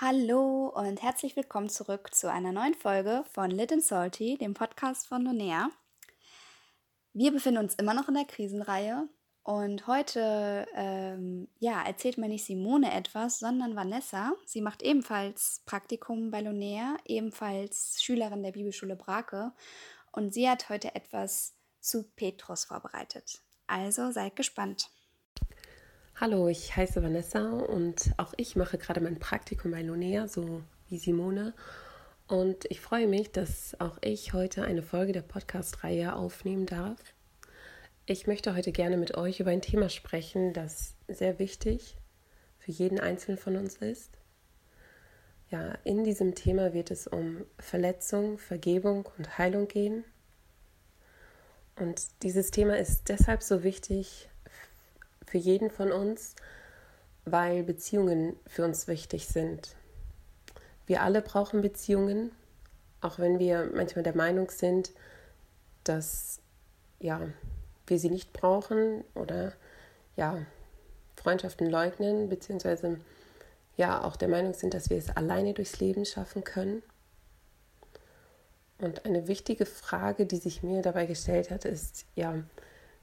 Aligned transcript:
Hallo 0.00 0.72
und 0.74 1.00
herzlich 1.02 1.36
willkommen 1.36 1.68
zurück 1.68 2.12
zu 2.12 2.28
einer 2.28 2.50
neuen 2.50 2.74
Folge 2.74 3.22
von 3.30 3.48
Lit 3.48 3.72
and 3.72 3.84
Salty, 3.84 4.36
dem 4.36 4.52
Podcast 4.52 5.06
von 5.06 5.22
Nonea. 5.22 5.70
Wir 7.12 7.30
befinden 7.30 7.60
uns 7.60 7.76
immer 7.76 7.94
noch 7.94 8.08
in 8.08 8.14
der 8.14 8.24
Krisenreihe 8.24 9.08
und 9.44 9.86
heute 9.86 10.66
ähm, 10.74 11.46
ja, 11.60 11.80
erzählt 11.80 12.18
mir 12.18 12.28
nicht 12.28 12.44
Simone 12.44 12.92
etwas, 12.92 13.38
sondern 13.38 13.76
Vanessa. 13.76 14.32
Sie 14.46 14.62
macht 14.62 14.82
ebenfalls 14.82 15.62
Praktikum 15.64 16.32
bei 16.32 16.40
Lonea, 16.40 16.96
ebenfalls 17.04 18.02
Schülerin 18.02 18.42
der 18.42 18.50
Bibelschule 18.50 18.96
Brake 18.96 19.52
und 20.10 20.34
sie 20.34 20.50
hat 20.50 20.70
heute 20.70 20.96
etwas 20.96 21.54
zu 21.78 22.02
Petrus 22.16 22.64
vorbereitet. 22.64 23.42
Also 23.68 24.10
seid 24.10 24.34
gespannt. 24.34 24.90
Hallo, 26.16 26.46
ich 26.46 26.76
heiße 26.76 27.02
Vanessa 27.02 27.50
und 27.50 28.12
auch 28.18 28.34
ich 28.36 28.54
mache 28.54 28.78
gerade 28.78 29.00
mein 29.00 29.18
Praktikum 29.18 29.72
bei 29.72 29.82
Lonea, 29.82 30.28
so 30.28 30.62
wie 30.88 30.96
Simone. 30.96 31.54
Und 32.28 32.66
ich 32.70 32.80
freue 32.80 33.08
mich, 33.08 33.32
dass 33.32 33.74
auch 33.80 33.98
ich 34.00 34.32
heute 34.32 34.62
eine 34.62 34.82
Folge 34.82 35.10
der 35.10 35.22
Podcast-Reihe 35.22 36.14
aufnehmen 36.14 36.66
darf. 36.66 37.00
Ich 38.06 38.28
möchte 38.28 38.54
heute 38.54 38.70
gerne 38.70 38.96
mit 38.96 39.16
euch 39.16 39.40
über 39.40 39.50
ein 39.50 39.60
Thema 39.60 39.88
sprechen, 39.88 40.52
das 40.52 40.94
sehr 41.08 41.40
wichtig 41.40 41.96
für 42.60 42.70
jeden 42.70 43.00
Einzelnen 43.00 43.36
von 43.36 43.56
uns 43.56 43.78
ist. 43.78 44.16
Ja, 45.50 45.72
in 45.82 46.04
diesem 46.04 46.36
Thema 46.36 46.72
wird 46.72 46.92
es 46.92 47.08
um 47.08 47.44
Verletzung, 47.58 48.38
Vergebung 48.38 49.08
und 49.18 49.36
Heilung 49.36 49.66
gehen. 49.66 50.04
Und 51.74 52.06
dieses 52.22 52.52
Thema 52.52 52.78
ist 52.78 53.08
deshalb 53.08 53.42
so 53.42 53.64
wichtig, 53.64 54.28
für 55.26 55.38
jeden 55.38 55.70
von 55.70 55.92
uns, 55.92 56.34
weil 57.24 57.62
Beziehungen 57.62 58.36
für 58.46 58.64
uns 58.64 58.86
wichtig 58.86 59.26
sind. 59.26 59.74
Wir 60.86 61.02
alle 61.02 61.22
brauchen 61.22 61.62
Beziehungen, 61.62 62.32
auch 63.00 63.18
wenn 63.18 63.38
wir 63.38 63.70
manchmal 63.74 64.02
der 64.02 64.16
Meinung 64.16 64.50
sind, 64.50 64.92
dass 65.84 66.40
ja, 67.00 67.20
wir 67.86 67.98
sie 67.98 68.10
nicht 68.10 68.32
brauchen 68.32 69.04
oder 69.14 69.52
ja, 70.16 70.38
Freundschaften 71.16 71.68
leugnen, 71.68 72.28
beziehungsweise 72.28 72.98
ja 73.76 74.02
auch 74.04 74.16
der 74.16 74.28
Meinung 74.28 74.54
sind, 74.54 74.74
dass 74.74 74.90
wir 74.90 74.98
es 74.98 75.14
alleine 75.16 75.54
durchs 75.54 75.80
Leben 75.80 76.04
schaffen 76.04 76.44
können. 76.44 76.82
Und 78.78 79.04
eine 79.04 79.28
wichtige 79.28 79.66
Frage, 79.66 80.26
die 80.26 80.36
sich 80.36 80.62
mir 80.62 80.82
dabei 80.82 81.06
gestellt 81.06 81.50
hat, 81.50 81.64
ist, 81.64 82.06
ja, 82.14 82.42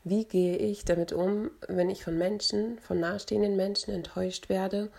wie 0.03 0.25
gehe 0.25 0.57
ich 0.57 0.83
damit 0.83 1.13
um, 1.13 1.51
wenn 1.67 1.89
ich 1.89 2.03
von 2.03 2.17
Menschen, 2.17 2.79
von 2.79 2.99
nahestehenden 2.99 3.55
Menschen 3.55 3.93
enttäuscht 3.93 4.49
werde 4.49 4.89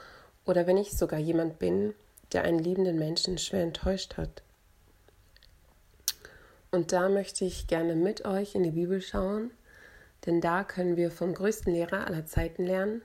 oder 0.44 0.66
wenn 0.66 0.76
ich 0.76 0.92
sogar 0.92 1.18
jemand 1.18 1.58
bin, 1.58 1.94
der 2.32 2.44
einen 2.44 2.60
liebenden 2.60 2.98
Menschen 2.98 3.38
schwer 3.38 3.62
enttäuscht 3.62 4.16
hat? 4.16 4.42
Und 6.70 6.92
da 6.92 7.08
möchte 7.08 7.44
ich 7.44 7.66
gerne 7.66 7.96
mit 7.96 8.24
euch 8.24 8.54
in 8.54 8.62
die 8.62 8.70
Bibel 8.70 9.02
schauen, 9.02 9.50
denn 10.24 10.40
da 10.40 10.62
können 10.62 10.96
wir 10.96 11.10
vom 11.10 11.34
größten 11.34 11.72
Lehrer 11.72 12.06
aller 12.06 12.24
Zeiten 12.24 12.64
lernen, 12.64 13.02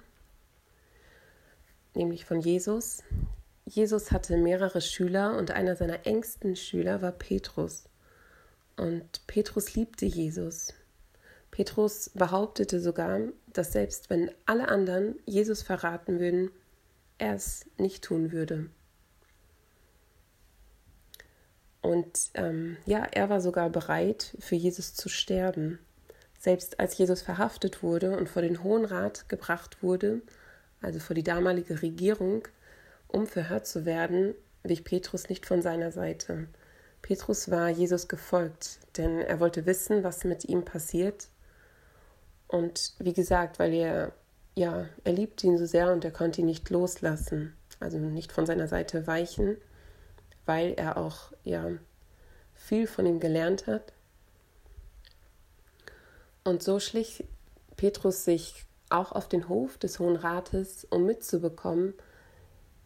nämlich 1.95 2.25
von 2.25 2.39
Jesus. 2.39 3.03
Jesus 3.65 4.11
hatte 4.11 4.37
mehrere 4.37 4.81
Schüler 4.81 5.35
und 5.35 5.51
einer 5.51 5.75
seiner 5.75 6.05
engsten 6.05 6.55
Schüler 6.55 7.01
war 7.01 7.11
Petrus. 7.11 7.89
Und 8.77 9.25
Petrus 9.25 9.73
liebte 9.73 10.05
Jesus. 10.05 10.73
Petrus 11.51 12.11
behauptete 12.13 12.79
sogar, 12.79 13.19
dass 13.51 13.71
selbst 13.71 14.09
wenn 14.09 14.31
alle 14.45 14.67
anderen 14.69 15.15
Jesus 15.25 15.63
verraten 15.63 16.19
würden, 16.19 16.51
er 17.17 17.33
es 17.33 17.65
nicht 17.77 18.03
tun 18.03 18.31
würde. 18.31 18.69
Und 21.81 22.31
ähm, 22.33 22.77
ja, 22.85 23.07
er 23.11 23.29
war 23.29 23.41
sogar 23.41 23.69
bereit, 23.69 24.35
für 24.39 24.55
Jesus 24.55 24.93
zu 24.93 25.09
sterben. 25.09 25.79
Selbst 26.37 26.79
als 26.79 26.97
Jesus 26.97 27.21
verhaftet 27.21 27.81
wurde 27.81 28.15
und 28.15 28.29
vor 28.29 28.41
den 28.41 28.61
Hohen 28.61 28.85
Rat 28.85 29.29
gebracht 29.29 29.81
wurde, 29.81 30.21
also 30.81 30.99
vor 30.99 31.15
die 31.15 31.23
damalige 31.23 31.81
Regierung, 31.81 32.47
um 33.07 33.25
verhört 33.25 33.65
zu 33.65 33.85
werden, 33.85 34.35
wich 34.63 34.83
Petrus 34.83 35.29
nicht 35.29 35.45
von 35.45 35.61
seiner 35.61 35.91
Seite. 35.91 36.47
Petrus 37.01 37.49
war 37.49 37.69
Jesus 37.69 38.07
gefolgt, 38.07 38.79
denn 38.97 39.19
er 39.21 39.39
wollte 39.39 39.65
wissen, 39.65 40.03
was 40.03 40.23
mit 40.23 40.45
ihm 40.45 40.65
passiert 40.65 41.29
und 42.47 42.93
wie 42.99 43.13
gesagt, 43.13 43.59
weil 43.59 43.73
er, 43.73 44.13
ja, 44.55 44.87
er 45.03 45.13
liebt 45.13 45.43
ihn 45.43 45.57
so 45.57 45.65
sehr 45.65 45.91
und 45.91 46.05
er 46.05 46.11
konnte 46.11 46.41
ihn 46.41 46.47
nicht 46.47 46.69
loslassen, 46.69 47.55
also 47.79 47.97
nicht 47.97 48.31
von 48.31 48.45
seiner 48.45 48.67
Seite 48.67 49.07
weichen, 49.07 49.57
weil 50.45 50.73
er 50.73 50.97
auch, 50.97 51.33
ja, 51.43 51.69
viel 52.53 52.87
von 52.87 53.05
ihm 53.05 53.19
gelernt 53.19 53.67
hat. 53.67 53.93
Und 56.43 56.63
so 56.63 56.79
schlich 56.79 57.25
Petrus 57.75 58.23
sich 58.25 58.65
auch 58.89 59.11
auf 59.11 59.27
den 59.27 59.49
Hof 59.49 59.77
des 59.77 59.99
Hohen 59.99 60.15
Rates, 60.15 60.85
um 60.89 61.05
mitzubekommen, 61.05 61.93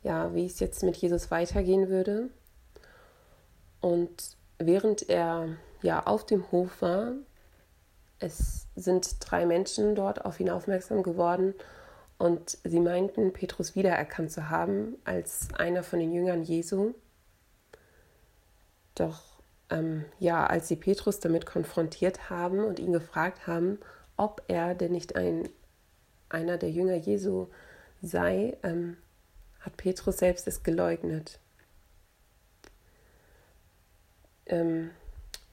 ja, 0.04 0.34
wie 0.34 0.46
es 0.46 0.60
jetzt 0.60 0.84
mit 0.84 0.98
Jesus 0.98 1.30
weitergehen 1.30 1.90
würde. 1.90 2.30
Und 3.80 4.36
während 4.58 5.10
er 5.10 5.50
ja 5.82 6.06
auf 6.06 6.26
dem 6.26 6.52
Hof 6.52 6.82
war, 6.82 7.14
es 8.22 8.68
sind 8.76 9.18
drei 9.20 9.46
Menschen 9.46 9.96
dort 9.96 10.24
auf 10.26 10.40
ihn 10.40 10.50
aufmerksam 10.50 11.04
geworden 11.04 11.54
und 12.18 12.58
sie 12.64 12.80
meinten, 12.80 13.34
Petrus 13.34 13.76
wiedererkannt 13.76 14.32
zu 14.32 14.50
haben 14.50 14.96
als 15.06 15.48
einer 15.58 15.84
von 15.84 16.00
den 16.00 16.14
Jüngern 16.14 16.44
Jesu. 16.44 16.94
Doch 18.94 19.24
ähm, 19.72 20.06
ja, 20.20 20.46
als 20.46 20.68
sie 20.68 20.76
Petrus 20.76 21.20
damit 21.20 21.46
konfrontiert 21.46 22.30
haben 22.30 22.64
und 22.64 22.78
ihn 22.78 22.94
gefragt 22.94 23.48
haben, 23.48 23.80
ob 24.18 24.44
er 24.48 24.76
denn 24.76 24.92
nicht 24.92 25.16
ein, 25.16 25.50
einer 26.30 26.58
der 26.58 26.70
Jünger 26.70 26.96
Jesu 26.96 27.48
sei, 28.04 28.58
ähm, 28.62 28.98
hat 29.62 29.78
Petrus 29.78 30.18
selbst 30.18 30.48
es 30.48 30.62
geleugnet. 30.62 31.40
Ähm, 34.46 34.92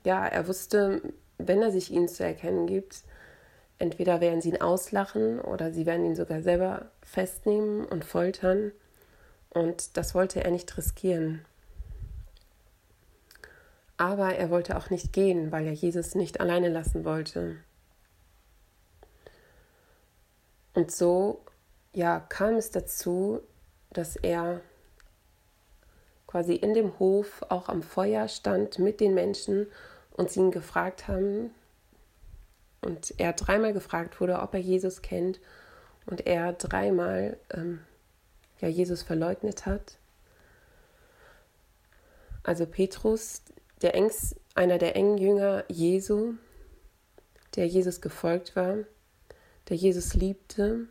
ja, 0.05 0.27
er 0.27 0.49
wusste 0.49 1.01
wenn 1.39 1.63
er 1.63 1.71
sich 1.71 1.91
ihnen 1.91 2.09
zu 2.09 2.25
erkennen 2.25 2.67
gibt, 2.67 3.03
entweder 3.79 4.21
werden 4.21 4.41
sie 4.41 4.51
ihn 4.51 4.61
auslachen 4.61 5.41
oder 5.41 5.73
sie 5.73 5.87
werden 5.87 6.05
ihn 6.05 6.17
sogar 6.17 6.43
selber 6.43 6.91
festnehmen 7.03 7.85
und 7.85 8.05
foltern. 8.05 8.73
Und 9.51 9.97
das 9.97 10.15
wollte 10.15 10.45
er 10.45 10.51
nicht 10.51 10.77
riskieren. 10.77 11.45
Aber 13.97 14.35
er 14.35 14.51
wollte 14.51 14.77
auch 14.77 14.91
nicht 14.91 15.13
gehen, 15.13 15.51
weil 15.51 15.67
er 15.67 15.73
Jesus 15.73 16.15
nicht 16.15 16.41
alleine 16.41 16.69
lassen 16.69 17.05
wollte. 17.05 17.57
Und 20.75 20.93
so 20.93 21.41
ja, 21.93 22.21
kam 22.21 22.55
es 22.55 22.71
dazu, 22.71 23.41
dass 23.91 24.15
er 24.17 24.61
quasi 26.29 26.55
in 26.55 26.75
dem 26.75 26.99
Hof 26.99 27.45
auch 27.49 27.69
am 27.69 27.83
Feuer 27.83 28.29
stand 28.29 28.79
mit 28.79 29.01
den 29.01 29.15
Menschen 29.15 29.67
und 30.19 30.31
sie 30.31 30.41
ihn 30.41 30.51
gefragt 30.51 31.07
haben 31.07 31.53
und 32.83 33.15
er 33.19 33.33
dreimal 33.33 33.73
gefragt 33.73 34.21
wurde, 34.21 34.41
ob 34.41 34.53
er 34.53 34.61
Jesus 34.61 35.01
kennt 35.01 35.41
und 36.07 36.27
er 36.27 36.53
dreimal 36.53 37.39
ähm, 37.51 37.79
ja, 38.61 38.69
Jesus 38.69 39.03
verleugnet 39.03 39.65
hat. 39.65 39.97
Also 42.43 42.67
Petrus, 42.67 43.43
der 43.81 43.95
engst, 43.95 44.35
einer 44.57 44.79
der 44.79 44.97
engen 44.97 45.19
Jünger 45.19 45.65
Jesu, 45.69 46.35
der 47.55 47.69
Jesus 47.69 48.01
gefolgt 48.01 48.57
war, 48.57 48.79
der 49.69 49.77
Jesus 49.77 50.15
liebte 50.15 50.89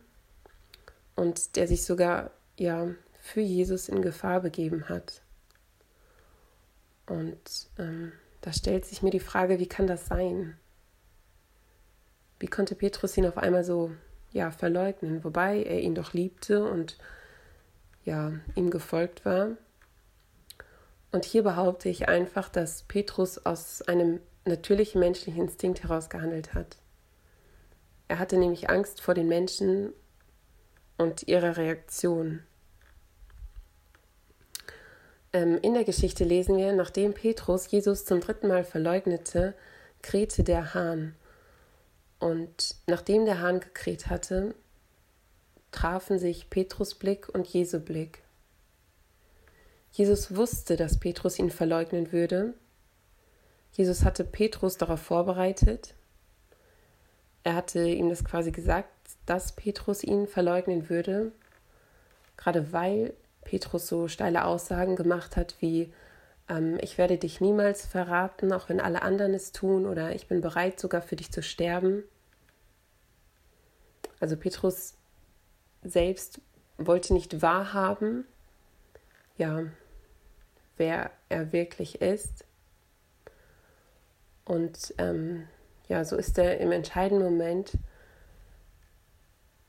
und 1.16 1.56
der 1.56 1.68
sich 1.68 1.84
sogar 1.84 2.30
ja 2.56 2.88
für 3.20 3.42
Jesus 3.42 3.90
in 3.90 4.00
Gefahr 4.00 4.40
begeben 4.40 4.88
hat. 4.88 5.20
Und 7.06 7.68
ähm, 7.78 8.12
da 8.40 8.52
stellt 8.52 8.84
sich 8.84 9.02
mir 9.02 9.10
die 9.10 9.20
Frage, 9.20 9.58
wie 9.58 9.66
kann 9.66 9.86
das 9.86 10.06
sein? 10.06 10.56
Wie 12.38 12.46
konnte 12.46 12.74
Petrus 12.74 13.16
ihn 13.16 13.26
auf 13.26 13.36
einmal 13.36 13.64
so 13.64 13.90
ja, 14.30 14.50
verleugnen, 14.50 15.24
wobei 15.24 15.62
er 15.62 15.80
ihn 15.80 15.94
doch 15.94 16.12
liebte 16.12 16.64
und 16.64 16.98
ja, 18.04 18.32
ihm 18.54 18.70
gefolgt 18.70 19.24
war? 19.24 19.56
Und 21.10 21.24
hier 21.24 21.42
behaupte 21.42 21.88
ich 21.88 22.08
einfach, 22.08 22.48
dass 22.48 22.82
Petrus 22.82 23.38
aus 23.38 23.82
einem 23.82 24.20
natürlichen 24.44 25.00
menschlichen 25.00 25.42
Instinkt 25.42 25.82
heraus 25.82 26.10
gehandelt 26.10 26.54
hat. 26.54 26.76
Er 28.08 28.18
hatte 28.18 28.38
nämlich 28.38 28.70
Angst 28.70 29.00
vor 29.00 29.14
den 29.14 29.28
Menschen 29.28 29.92
und 30.96 31.28
ihrer 31.28 31.56
Reaktion. 31.56 32.42
Ähm, 35.32 35.58
in 35.62 35.74
der 35.74 35.84
Geschichte 35.84 36.24
lesen 36.24 36.56
wir, 36.56 36.72
nachdem 36.72 37.14
Petrus 37.14 37.70
Jesus 37.70 38.04
zum 38.04 38.20
dritten 38.20 38.48
Mal 38.48 38.64
verleugnete, 38.64 39.54
krähte 40.02 40.44
der 40.44 40.74
Hahn. 40.74 41.14
Und 42.18 42.76
nachdem 42.86 43.24
der 43.24 43.40
Hahn 43.40 43.60
gekräht 43.60 44.08
hatte, 44.08 44.54
trafen 45.70 46.18
sich 46.18 46.50
Petrus 46.50 46.94
Blick 46.94 47.28
und 47.28 47.46
Jesu 47.46 47.78
Blick. 47.80 48.22
Jesus 49.92 50.34
wusste, 50.34 50.76
dass 50.76 50.98
Petrus 50.98 51.38
ihn 51.38 51.50
verleugnen 51.50 52.12
würde. 52.12 52.54
Jesus 53.72 54.04
hatte 54.04 54.24
Petrus 54.24 54.76
darauf 54.76 55.00
vorbereitet. 55.00 55.94
Er 57.44 57.54
hatte 57.54 57.86
ihm 57.86 58.08
das 58.08 58.24
quasi 58.24 58.50
gesagt, 58.50 58.90
dass 59.26 59.52
Petrus 59.52 60.02
ihn 60.02 60.26
verleugnen 60.26 60.88
würde, 60.88 61.32
gerade 62.36 62.72
weil 62.72 63.14
Petrus 63.48 63.86
so 63.86 64.08
steile 64.08 64.44
Aussagen 64.44 64.94
gemacht 64.94 65.34
hat 65.38 65.56
wie 65.60 65.90
ähm, 66.50 66.76
ich 66.82 66.98
werde 66.98 67.16
dich 67.16 67.40
niemals 67.40 67.86
verraten, 67.86 68.52
auch 68.52 68.68
wenn 68.68 68.78
alle 68.78 69.00
anderen 69.00 69.32
es 69.32 69.52
tun, 69.52 69.86
oder 69.86 70.14
ich 70.14 70.28
bin 70.28 70.42
bereit 70.42 70.78
sogar 70.78 71.00
für 71.00 71.16
dich 71.16 71.32
zu 71.32 71.42
sterben. 71.42 72.04
Also 74.20 74.36
Petrus 74.36 74.96
selbst 75.82 76.42
wollte 76.76 77.14
nicht 77.14 77.40
wahrhaben, 77.40 78.26
ja, 79.38 79.62
wer 80.76 81.10
er 81.30 81.50
wirklich 81.50 82.02
ist. 82.02 82.44
Und 84.44 84.92
ähm, 84.98 85.48
ja, 85.88 86.04
so 86.04 86.16
ist 86.16 86.36
er 86.36 86.58
im 86.58 86.70
entscheidenden 86.70 87.24
Moment, 87.24 87.72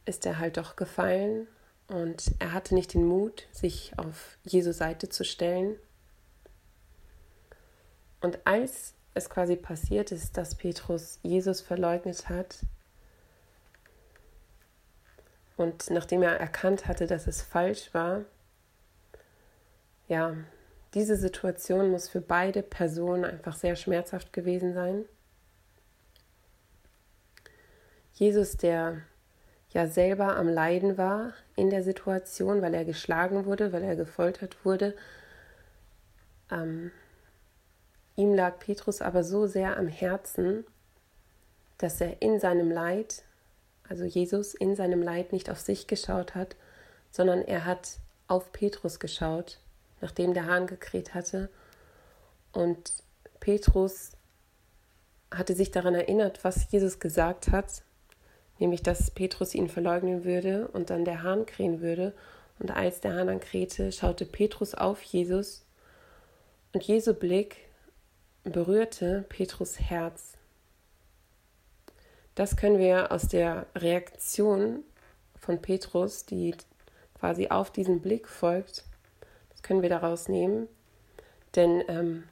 ist 0.04 0.26
er 0.26 0.38
halt 0.38 0.58
doch 0.58 0.76
gefallen 0.76 1.48
und 1.90 2.32
er 2.40 2.54
hatte 2.54 2.76
nicht 2.76 2.94
den 2.94 3.06
Mut, 3.06 3.48
sich 3.52 3.94
auf 3.98 4.38
Jesu 4.44 4.72
Seite 4.72 5.10
zu 5.10 5.26
stellen. 5.26 5.76
Und 8.22 8.40
als 8.46 8.94
es 9.16 9.30
quasi 9.30 9.56
passiert 9.56 10.12
ist, 10.12 10.38
dass 10.38 10.56
Petrus 10.56 11.20
Jesus 11.24 11.62
verleugnet 11.62 12.30
hat, 12.30 12.60
und 15.58 15.90
nachdem 15.90 16.22
er 16.22 16.40
erkannt 16.40 16.88
hatte, 16.88 17.06
dass 17.06 17.28
es 17.28 17.42
falsch 17.42 17.94
war, 17.94 18.22
ja, 20.08 20.38
diese 20.94 21.18
Situation 21.18 21.92
muss 21.92 22.08
für 22.08 22.22
beide 22.22 22.64
Personen 22.64 23.26
einfach 23.26 23.56
sehr 23.56 23.76
schmerzhaft 23.76 24.32
gewesen 24.32 24.74
sein. 24.74 25.04
Jesus, 28.14 28.56
der 28.56 29.02
ja 29.72 29.88
selber 29.88 30.36
am 30.36 30.48
Leiden 30.48 30.98
war 30.98 31.34
in 31.56 31.70
der 31.70 31.84
Situation, 31.84 32.62
weil 32.62 32.74
er 32.74 32.86
geschlagen 32.86 33.46
wurde, 33.46 33.72
weil 33.72 33.84
er 33.84 33.96
gefoltert 33.96 34.66
wurde, 34.66 34.96
ähm, 36.52 36.92
ihm 38.16 38.34
lag 38.34 38.60
Petrus 38.60 39.02
aber 39.02 39.24
so 39.24 39.46
sehr 39.48 39.78
am 39.78 39.88
Herzen, 39.88 40.66
dass 41.78 42.02
er 42.02 42.22
in 42.22 42.40
seinem 42.40 42.72
Leid 42.72 43.24
also 43.90 44.06
Jesus 44.06 44.54
in 44.54 44.76
seinem 44.76 45.02
Leid 45.02 45.34
nicht 45.34 45.50
auf 45.50 45.60
sich 45.60 45.88
geschaut 45.88 46.36
hat, 46.36 46.56
sondern 47.10 47.42
er 47.42 47.66
hat 47.66 47.98
auf 48.28 48.52
Petrus 48.52 49.00
geschaut, 49.00 49.60
nachdem 50.00 50.36
der 50.36 50.46
Hahn 50.46 50.68
gekräht 50.68 51.16
hatte. 51.16 51.50
Und 52.54 52.94
Petrus 53.40 54.12
hatte 55.32 55.56
sich 55.56 55.72
daran 55.72 55.96
erinnert, 55.96 56.44
was 56.44 56.72
Jesus 56.72 57.00
gesagt 57.00 57.50
hat, 57.52 57.84
nämlich 58.60 58.84
dass 58.84 59.12
Petrus 59.12 59.56
ihn 59.56 59.70
verleugnen 59.70 60.24
würde 60.24 60.68
und 60.70 60.90
dann 60.90 61.06
der 61.06 61.24
Hahn 61.24 61.46
krähen 61.46 61.82
würde. 61.82 62.14
Und 62.60 62.72
als 62.72 63.00
der 63.00 63.16
Hahn 63.16 63.28
dann 63.28 63.40
krähte, 63.40 63.92
schaute 63.92 64.26
Petrus 64.26 64.76
auf 64.76 65.02
Jesus 65.02 65.66
und 66.74 66.84
Jesu 66.84 67.14
Blick 67.14 67.58
berührte 68.44 69.26
Petrus 69.30 69.80
Herz. 69.80 70.34
Das 72.36 72.56
können 72.56 72.80
wir 72.80 73.12
aus 73.12 73.28
der 73.28 73.66
Reaktion 73.76 74.84
von 75.38 75.62
Petrus, 75.62 76.26
die 76.26 76.56
quasi 77.20 77.50
auf 77.50 77.72
diesen 77.72 78.02
Blick 78.02 78.28
folgt, 78.28 78.86
das 79.50 79.62
können 79.62 79.82
wir 79.82 79.90
daraus 79.90 80.30
nehmen. 80.30 80.68
Denn 81.56 81.84
ähm, 81.88 82.24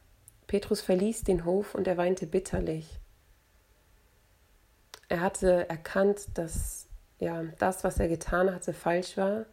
Petrus 0.47 0.81
verließ 0.81 1.23
den 1.23 1.43
Hof 1.43 1.75
und 1.75 1.87
er 1.87 1.97
weinte 1.97 2.25
bitterlich. 2.25 2.99
Er 5.09 5.21
hatte 5.21 5.69
erkannt, 5.69 6.27
dass 6.33 6.87
ja, 7.19 7.43
das, 7.59 7.83
was 7.83 7.99
er 7.99 8.07
getan 8.07 8.53
hatte, 8.53 8.73
falsch 8.73 9.17
war 9.17 9.45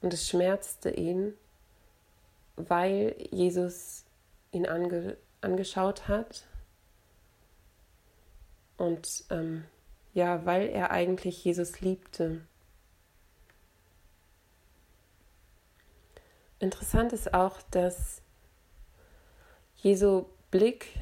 und 0.00 0.12
es 0.12 0.28
schmerzte 0.28 0.90
ihn, 0.90 1.34
weil 2.56 3.16
Jesus 3.30 4.04
ihn 4.52 4.66
ange 4.66 5.16
angeschaut 5.40 6.08
hat 6.08 6.46
und 8.78 9.24
ähm, 9.28 9.64
ja, 10.14 10.46
weil 10.46 10.68
er 10.68 10.90
eigentlich 10.90 11.44
Jesus 11.44 11.80
liebte. 11.80 12.40
Interessant 16.60 17.12
ist 17.12 17.34
auch, 17.34 17.60
dass 17.70 18.22
Jesu 19.76 20.24
Blick 20.50 20.98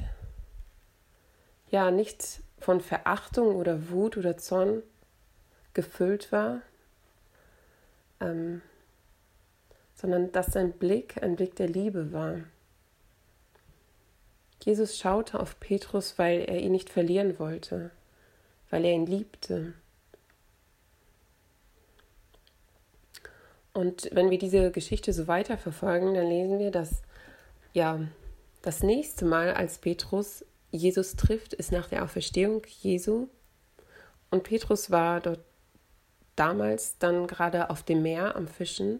ja 1.69 1.89
nicht 1.89 2.41
von 2.63 2.81
Verachtung 2.81 3.55
oder 3.55 3.89
Wut 3.89 4.17
oder 4.17 4.37
Zorn 4.37 4.83
gefüllt 5.73 6.31
war, 6.31 6.61
ähm, 8.19 8.61
sondern 9.95 10.31
dass 10.31 10.47
sein 10.47 10.71
Blick 10.73 11.21
ein 11.21 11.35
Blick 11.35 11.55
der 11.55 11.67
Liebe 11.67 12.11
war. 12.11 12.39
Jesus 14.63 14.97
schaute 14.97 15.39
auf 15.39 15.59
Petrus, 15.59 16.17
weil 16.17 16.41
er 16.41 16.59
ihn 16.59 16.71
nicht 16.71 16.89
verlieren 16.89 17.37
wollte 17.37 17.91
weil 18.73 18.85
er 18.85 18.93
ihn 18.93 19.05
liebte. 19.05 19.75
Und 23.71 24.09
wenn 24.13 24.31
wir 24.31 24.39
diese 24.39 24.71
Geschichte 24.71 25.13
so 25.13 25.27
weiterverfolgen, 25.27 26.15
dann 26.15 26.27
lesen 26.27 26.57
wir, 26.57 26.71
dass 26.71 27.03
ja 27.73 27.99
das 28.63 28.81
nächste 28.81 29.25
Mal, 29.25 29.53
als 29.53 29.77
Petrus 29.77 30.43
Jesus 30.75 31.15
trifft, 31.15 31.53
ist 31.53 31.71
nach 31.71 31.87
der 31.87 32.03
Auferstehung 32.03 32.63
Jesu. 32.81 33.27
Und 34.29 34.43
Petrus 34.43 34.91
war 34.91 35.21
dort 35.21 35.39
damals 36.35 36.97
dann 36.97 37.27
gerade 37.27 37.69
auf 37.69 37.83
dem 37.83 38.01
Meer 38.01 38.35
am 38.35 38.47
Fischen. 38.47 38.99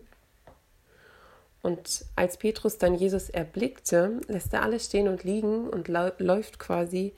Und 1.62 2.06
als 2.16 2.38
Petrus 2.38 2.78
dann 2.78 2.96
Jesus 2.96 3.30
erblickte, 3.30 4.22
lässt 4.28 4.54
er 4.54 4.62
alles 4.62 4.86
stehen 4.86 5.08
und 5.08 5.24
liegen 5.24 5.70
und 5.70 5.88
läuft 5.88 6.60
quasi 6.60 7.14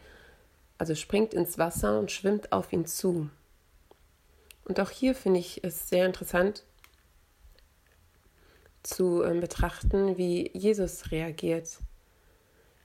also 0.77 0.95
springt 0.95 1.33
ins 1.33 1.57
Wasser 1.57 1.99
und 1.99 2.11
schwimmt 2.11 2.51
auf 2.51 2.73
ihn 2.73 2.85
zu. 2.85 3.29
Und 4.65 4.79
auch 4.79 4.89
hier 4.89 5.15
finde 5.15 5.39
ich 5.39 5.63
es 5.63 5.89
sehr 5.89 6.05
interessant 6.05 6.63
zu 8.83 9.23
äh, 9.23 9.39
betrachten, 9.39 10.17
wie 10.17 10.51
Jesus 10.53 11.11
reagiert. 11.11 11.79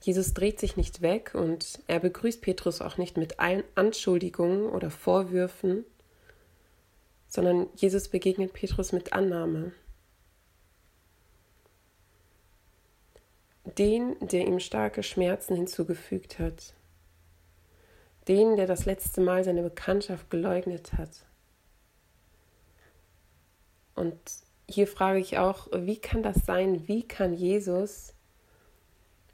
Jesus 0.00 0.33
dreht 0.33 0.59
sich 0.59 0.76
nicht 0.76 1.02
weg 1.02 1.35
und 1.35 1.80
er 1.87 2.00
begrüßt 2.00 2.40
Petrus 2.40 2.80
auch 2.80 2.97
nicht 2.97 3.16
mit 3.16 3.38
allen 3.38 3.64
Anschuldigungen 3.75 4.71
oder 4.71 4.90
Vorwürfen, 4.90 5.85
sondern 7.28 7.69
Jesus 7.76 8.09
begegnet 8.09 8.52
Petrus 8.52 8.92
mit 8.92 9.12
Annahme. 9.12 9.73
Den, 13.78 14.16
der 14.21 14.47
ihm 14.47 14.59
starke 14.59 15.02
Schmerzen 15.02 15.54
hinzugefügt 15.54 16.38
hat 16.38 16.75
den, 18.30 18.57
der 18.57 18.66
das 18.66 18.85
letzte 18.85 19.21
Mal 19.21 19.42
seine 19.42 19.62
Bekanntschaft 19.62 20.30
geleugnet 20.30 20.92
hat. 20.92 21.26
Und 23.97 24.16
hier 24.69 24.87
frage 24.87 25.19
ich 25.19 25.38
auch, 25.38 25.66
wie 25.73 25.99
kann 25.99 26.23
das 26.23 26.47
sein? 26.47 26.87
Wie 26.87 27.07
kann 27.07 27.35
Jesus 27.35 28.14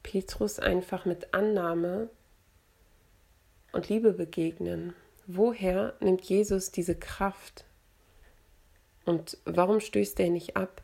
Petrus 0.06 0.60
einfach 0.60 1.04
mit 1.04 1.34
Annahme 1.34 2.08
und 3.72 3.88
Liebe 3.88 4.12
begegnen? 4.12 4.94
Woher 5.26 5.94
nimmt 5.98 6.22
Jesus 6.22 6.70
diese 6.70 6.94
Kraft? 6.94 7.64
Und 9.04 9.36
warum 9.44 9.80
stößt 9.80 10.20
er 10.20 10.30
nicht 10.30 10.56
ab? 10.56 10.80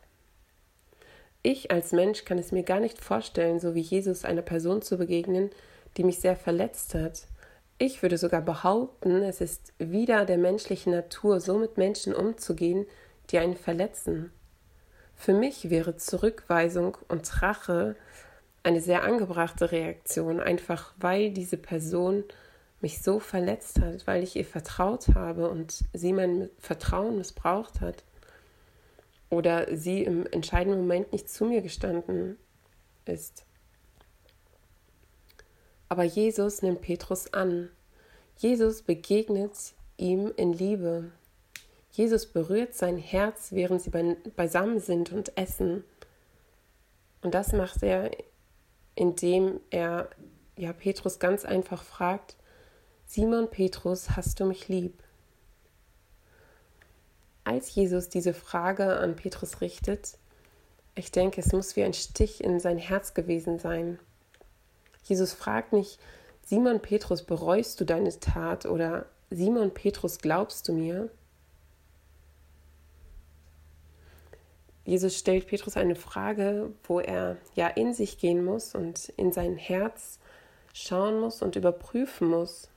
Ich 1.41 1.71
als 1.71 1.93
Mensch 1.93 2.25
kann 2.25 2.37
es 2.37 2.51
mir 2.51 2.63
gar 2.63 2.81
nicht 2.81 2.99
vorstellen, 2.99 3.61
so 3.61 3.75
wie 3.75 3.79
Jesus 3.79 4.25
einer 4.25 4.41
Person 4.41 4.81
zu 4.81 4.97
begegnen, 4.97 5.51
die 5.95 6.03
mich 6.03 6.19
sehr 6.19 6.35
verletzt 6.35 6.93
hat, 6.93 7.27
ich 7.77 8.01
würde 8.01 8.17
sogar 8.17 8.41
behaupten, 8.41 9.23
es 9.23 9.39
ist 9.41 9.73
wieder 9.79 10.25
der 10.25 10.37
menschlichen 10.37 10.93
Natur, 10.93 11.39
so 11.39 11.57
mit 11.57 11.77
Menschen 11.77 12.13
umzugehen, 12.13 12.85
die 13.29 13.39
einen 13.39 13.55
verletzen. 13.55 14.31
Für 15.15 15.33
mich 15.33 15.69
wäre 15.69 15.95
Zurückweisung 15.95 16.97
und 17.07 17.41
Rache 17.41 17.95
eine 18.63 18.81
sehr 18.81 19.03
angebrachte 19.03 19.71
Reaktion, 19.71 20.39
einfach 20.39 20.93
weil 20.97 21.31
diese 21.31 21.57
Person 21.57 22.23
mich 22.81 23.01
so 23.01 23.19
verletzt 23.19 23.79
hat, 23.79 24.07
weil 24.07 24.23
ich 24.23 24.35
ihr 24.35 24.45
vertraut 24.45 25.09
habe 25.15 25.49
und 25.49 25.83
sie 25.93 26.13
mein 26.13 26.49
Vertrauen 26.59 27.17
missbraucht 27.17 27.81
hat 27.81 28.03
oder 29.29 29.75
sie 29.75 30.03
im 30.03 30.25
entscheidenden 30.27 30.81
Moment 30.81 31.11
nicht 31.11 31.29
zu 31.29 31.45
mir 31.45 31.61
gestanden 31.61 32.37
ist. 33.05 33.45
Aber 35.89 36.03
Jesus 36.03 36.61
nimmt 36.61 36.81
Petrus 36.81 37.33
an. 37.33 37.69
Jesus 38.37 38.81
begegnet 38.81 39.51
ihm 39.97 40.31
in 40.37 40.53
Liebe. 40.53 41.11
Jesus 41.91 42.25
berührt 42.25 42.73
sein 42.73 42.97
Herz, 42.97 43.51
während 43.51 43.81
sie 43.81 43.91
beisammen 44.35 44.79
sind 44.79 45.11
und 45.11 45.37
essen. 45.37 45.83
Und 47.21 47.33
das 47.33 47.53
macht 47.53 47.83
er, 47.83 48.09
indem 48.95 49.59
er 49.69 50.09
ja 50.57 50.73
Petrus 50.73 51.19
ganz 51.19 51.45
einfach 51.45 51.83
fragt: 51.83 52.35
Simon 53.05 53.49
Petrus, 53.49 54.11
hast 54.11 54.39
du 54.39 54.45
mich 54.45 54.67
lieb? 54.67 55.03
Als 57.43 57.73
Jesus 57.75 58.09
diese 58.09 58.33
Frage 58.33 58.97
an 58.97 59.15
Petrus 59.15 59.61
richtet, 59.61 60.17
ich 60.95 61.11
denke, 61.11 61.41
es 61.41 61.51
muss 61.51 61.75
wie 61.75 61.83
ein 61.83 61.93
Stich 61.93 62.43
in 62.43 62.59
sein 62.59 62.77
Herz 62.77 63.13
gewesen 63.13 63.59
sein. 63.59 63.99
Jesus 65.03 65.33
fragt 65.33 65.73
nicht, 65.73 65.99
Simon 66.45 66.81
Petrus, 66.81 67.23
bereust 67.23 67.79
du 67.79 67.85
deine 67.85 68.17
Tat 68.19 68.65
oder 68.65 69.07
Simon 69.29 69.73
Petrus, 69.73 70.19
glaubst 70.19 70.67
du 70.67 70.73
mir? 70.73 71.09
Jesus 74.85 75.17
stellt 75.17 75.47
Petrus 75.47 75.77
eine 75.77 75.95
Frage, 75.95 76.71
wo 76.83 76.99
er 76.99 77.37
ja 77.55 77.67
in 77.67 77.93
sich 77.93 78.17
gehen 78.17 78.43
muss 78.43 78.75
und 78.75 79.09
in 79.09 79.31
sein 79.31 79.55
Herz 79.55 80.19
schauen 80.73 81.19
muss 81.19 81.41
und 81.41 81.55
überprüfen 81.55 82.27
muss, 82.27 82.69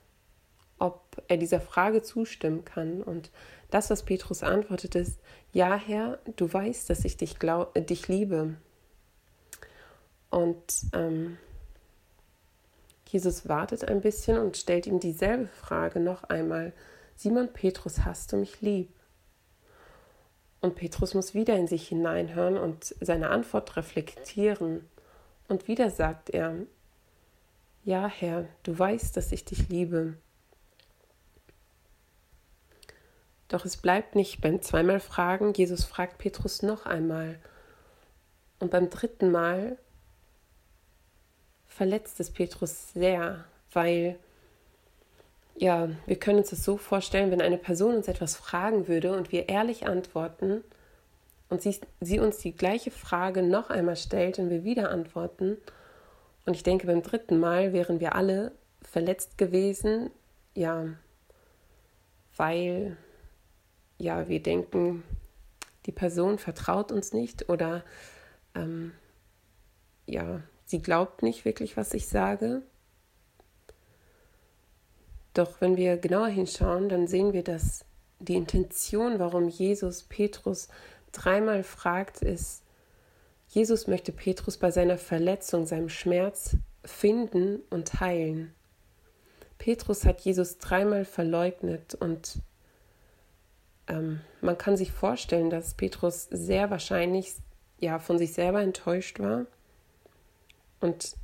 ob 0.78 1.22
er 1.26 1.36
dieser 1.36 1.60
Frage 1.60 2.02
zustimmen 2.02 2.64
kann. 2.64 3.02
Und 3.02 3.30
das, 3.70 3.90
was 3.90 4.04
Petrus 4.04 4.42
antwortet, 4.42 4.94
ist, 4.94 5.18
ja 5.52 5.74
Herr, 5.74 6.18
du 6.36 6.52
weißt, 6.52 6.88
dass 6.88 7.04
ich 7.04 7.16
dich, 7.16 7.38
glaub, 7.38 7.76
äh, 7.76 7.82
dich 7.82 8.06
liebe. 8.06 8.54
Und 10.30 10.86
ähm, 10.92 11.38
Jesus 13.08 13.48
wartet 13.48 13.88
ein 13.88 14.00
bisschen 14.00 14.38
und 14.38 14.56
stellt 14.56 14.86
ihm 14.86 15.00
dieselbe 15.00 15.46
Frage 15.46 15.98
noch 15.98 16.24
einmal. 16.24 16.72
Simon 17.16 17.52
Petrus, 17.52 18.04
hast 18.04 18.32
du 18.32 18.36
mich 18.36 18.60
lieb? 18.60 18.95
Und 20.66 20.74
Petrus 20.74 21.14
muss 21.14 21.32
wieder 21.32 21.56
in 21.56 21.68
sich 21.68 21.86
hineinhören 21.86 22.58
und 22.58 22.96
seine 23.00 23.30
Antwort 23.30 23.76
reflektieren. 23.76 24.84
Und 25.46 25.68
wieder 25.68 25.90
sagt 25.90 26.28
er, 26.30 26.56
ja 27.84 28.08
Herr, 28.08 28.48
du 28.64 28.76
weißt, 28.76 29.16
dass 29.16 29.30
ich 29.30 29.44
dich 29.44 29.68
liebe. 29.68 30.14
Doch 33.46 33.64
es 33.64 33.76
bleibt 33.76 34.16
nicht 34.16 34.40
beim 34.40 34.60
zweimal 34.60 34.98
Fragen. 34.98 35.52
Jesus 35.52 35.84
fragt 35.84 36.18
Petrus 36.18 36.62
noch 36.62 36.84
einmal. 36.84 37.38
Und 38.58 38.72
beim 38.72 38.90
dritten 38.90 39.30
Mal 39.30 39.78
verletzt 41.68 42.18
es 42.18 42.32
Petrus 42.32 42.92
sehr, 42.92 43.44
weil 43.70 44.18
ja, 45.58 45.88
wir 46.06 46.18
können 46.18 46.38
uns 46.38 46.50
das 46.50 46.64
so 46.64 46.76
vorstellen, 46.76 47.30
wenn 47.30 47.40
eine 47.40 47.58
Person 47.58 47.96
uns 47.96 48.08
etwas 48.08 48.36
fragen 48.36 48.88
würde 48.88 49.16
und 49.16 49.32
wir 49.32 49.48
ehrlich 49.48 49.86
antworten 49.86 50.62
und 51.48 51.62
sie, 51.62 51.78
sie 52.00 52.18
uns 52.18 52.38
die 52.38 52.54
gleiche 52.54 52.90
Frage 52.90 53.42
noch 53.42 53.70
einmal 53.70 53.96
stellt 53.96 54.38
und 54.38 54.50
wir 54.50 54.64
wieder 54.64 54.90
antworten. 54.90 55.56
Und 56.44 56.54
ich 56.54 56.62
denke, 56.62 56.86
beim 56.86 57.02
dritten 57.02 57.38
Mal 57.38 57.72
wären 57.72 58.00
wir 58.00 58.14
alle 58.14 58.52
verletzt 58.82 59.38
gewesen, 59.38 60.10
ja, 60.54 60.86
weil 62.36 62.96
ja, 63.98 64.28
wir 64.28 64.42
denken, 64.42 65.02
die 65.86 65.92
Person 65.92 66.38
vertraut 66.38 66.92
uns 66.92 67.12
nicht 67.12 67.48
oder 67.48 67.82
ähm, 68.54 68.92
ja, 70.04 70.42
sie 70.66 70.82
glaubt 70.82 71.22
nicht 71.22 71.44
wirklich, 71.44 71.76
was 71.76 71.94
ich 71.94 72.08
sage. 72.08 72.62
Doch 75.36 75.60
wenn 75.60 75.76
wir 75.76 75.98
genauer 75.98 76.28
hinschauen, 76.28 76.88
dann 76.88 77.06
sehen 77.06 77.34
wir, 77.34 77.44
dass 77.44 77.84
die 78.20 78.36
Intention, 78.36 79.18
warum 79.18 79.48
Jesus 79.48 80.02
Petrus 80.02 80.68
dreimal 81.12 81.62
fragt, 81.62 82.22
ist, 82.22 82.62
Jesus 83.46 83.86
möchte 83.86 84.12
Petrus 84.12 84.56
bei 84.56 84.70
seiner 84.70 84.96
Verletzung, 84.96 85.66
seinem 85.66 85.90
Schmerz 85.90 86.56
finden 86.86 87.60
und 87.68 88.00
heilen. 88.00 88.54
Petrus 89.58 90.06
hat 90.06 90.22
Jesus 90.22 90.56
dreimal 90.56 91.04
verleugnet 91.04 91.94
und 91.94 92.40
ähm, 93.88 94.20
man 94.40 94.56
kann 94.56 94.78
sich 94.78 94.90
vorstellen, 94.90 95.50
dass 95.50 95.74
Petrus 95.74 96.28
sehr 96.30 96.70
wahrscheinlich 96.70 97.34
ja 97.78 97.98
von 97.98 98.16
sich 98.16 98.32
selber 98.32 98.62
enttäuscht 98.62 99.20
war 99.20 99.44
und 100.80 101.14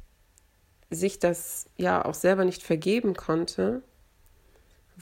sich 0.90 1.19
das 1.19 1.71
ja 1.78 2.04
auch 2.04 2.14
selber 2.14 2.45
nicht 2.45 2.62
vergeben 2.62 3.14
konnte, 3.14 3.83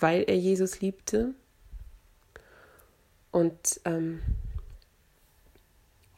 weil 0.00 0.24
er 0.24 0.36
Jesus 0.36 0.80
liebte. 0.80 1.34
Und 3.30 3.80
ähm, 3.84 4.22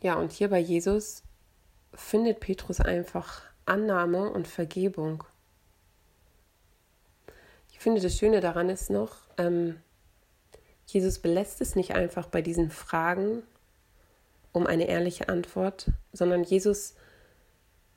ja, 0.00 0.14
und 0.14 0.32
hier 0.32 0.48
bei 0.48 0.58
Jesus 0.58 1.22
findet 1.94 2.40
Petrus 2.40 2.80
einfach 2.80 3.42
Annahme 3.66 4.30
und 4.30 4.48
Vergebung. 4.48 5.24
Ich 7.70 7.78
finde, 7.78 8.00
das 8.00 8.16
Schöne 8.16 8.40
daran 8.40 8.68
ist 8.68 8.90
noch, 8.90 9.16
ähm, 9.38 9.80
Jesus 10.86 11.18
belässt 11.18 11.60
es 11.60 11.74
nicht 11.74 11.94
einfach 11.94 12.26
bei 12.26 12.42
diesen 12.42 12.70
Fragen 12.70 13.42
um 14.52 14.66
eine 14.66 14.88
ehrliche 14.88 15.28
Antwort, 15.28 15.90
sondern 16.12 16.44
Jesus, 16.44 16.94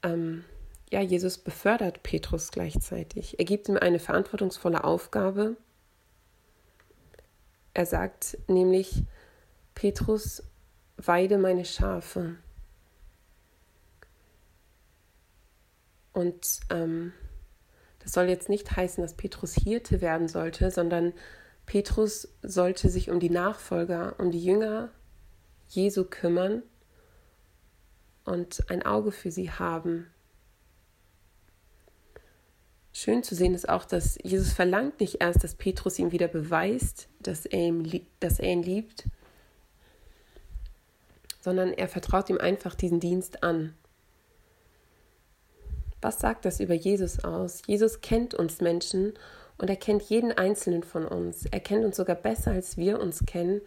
ähm, 0.03 0.45
ja, 0.89 1.01
Jesus 1.01 1.37
befördert 1.37 2.01
Petrus 2.03 2.51
gleichzeitig. 2.51 3.37
Er 3.39 3.45
gibt 3.45 3.67
ihm 3.67 3.77
eine 3.77 3.99
verantwortungsvolle 3.99 4.83
Aufgabe. 4.83 5.57
Er 7.75 7.85
sagt 7.85 8.37
nämlich, 8.47 9.03
Petrus, 9.73 10.41
weide 10.95 11.37
meine 11.37 11.65
Schafe. 11.65 12.37
Und 16.13 16.61
ähm, 16.69 17.11
das 17.99 18.13
soll 18.13 18.29
jetzt 18.29 18.47
nicht 18.47 18.77
heißen, 18.77 19.03
dass 19.03 19.15
Petrus 19.15 19.55
Hirte 19.55 19.99
werden 19.99 20.29
sollte, 20.29 20.71
sondern 20.71 21.11
Petrus 21.65 22.29
sollte 22.41 22.87
sich 22.87 23.09
um 23.09 23.19
die 23.19 23.29
Nachfolger, 23.29 24.15
um 24.19 24.31
die 24.31 24.43
Jünger 24.43 24.89
Jesu 25.67 26.05
kümmern 26.05 26.63
und 28.23 28.69
ein 28.69 28.83
Auge 28.83 29.11
für 29.11 29.31
sie 29.31 29.51
haben. 29.51 30.07
Schön 32.97 33.23
zu 33.23 33.35
sehen 33.35 33.53
ist 33.53 33.67
auch, 33.67 33.83
dass 33.83 34.17
Jesus 34.23 34.53
verlangt 34.53 35.01
nicht 35.01 35.17
erst, 35.19 35.43
dass 35.43 35.55
Petrus 35.55 35.99
ihm 35.99 36.13
wieder 36.13 36.29
beweist, 36.29 37.09
dass 37.19 37.45
er, 37.45 37.59
ihm, 37.59 37.83
dass 38.21 38.39
er 38.39 38.53
ihn 38.53 38.63
liebt, 38.63 39.03
sondern 41.41 41.73
er 41.73 41.89
vertraut 41.89 42.29
ihm 42.29 42.37
einfach 42.37 42.73
diesen 42.73 43.01
Dienst 43.01 43.43
an. 43.43 43.73
Was 46.01 46.19
sagt 46.19 46.45
das 46.45 46.61
über 46.61 46.73
Jesus 46.73 47.21
aus? 47.25 47.63
Jesus 47.67 47.99
kennt 47.99 48.33
uns 48.33 48.61
Menschen 48.61 49.11
und 49.57 49.69
er 49.69 49.75
kennt 49.75 50.03
jeden 50.03 50.31
einzelnen 50.31 50.83
von 50.83 51.05
uns. 51.05 51.47
Er 51.47 51.59
kennt 51.59 51.83
uns 51.83 51.97
sogar 51.97 52.15
besser, 52.15 52.51
als 52.51 52.77
wir 52.77 53.01
uns 53.01 53.25
kennen. 53.25 53.59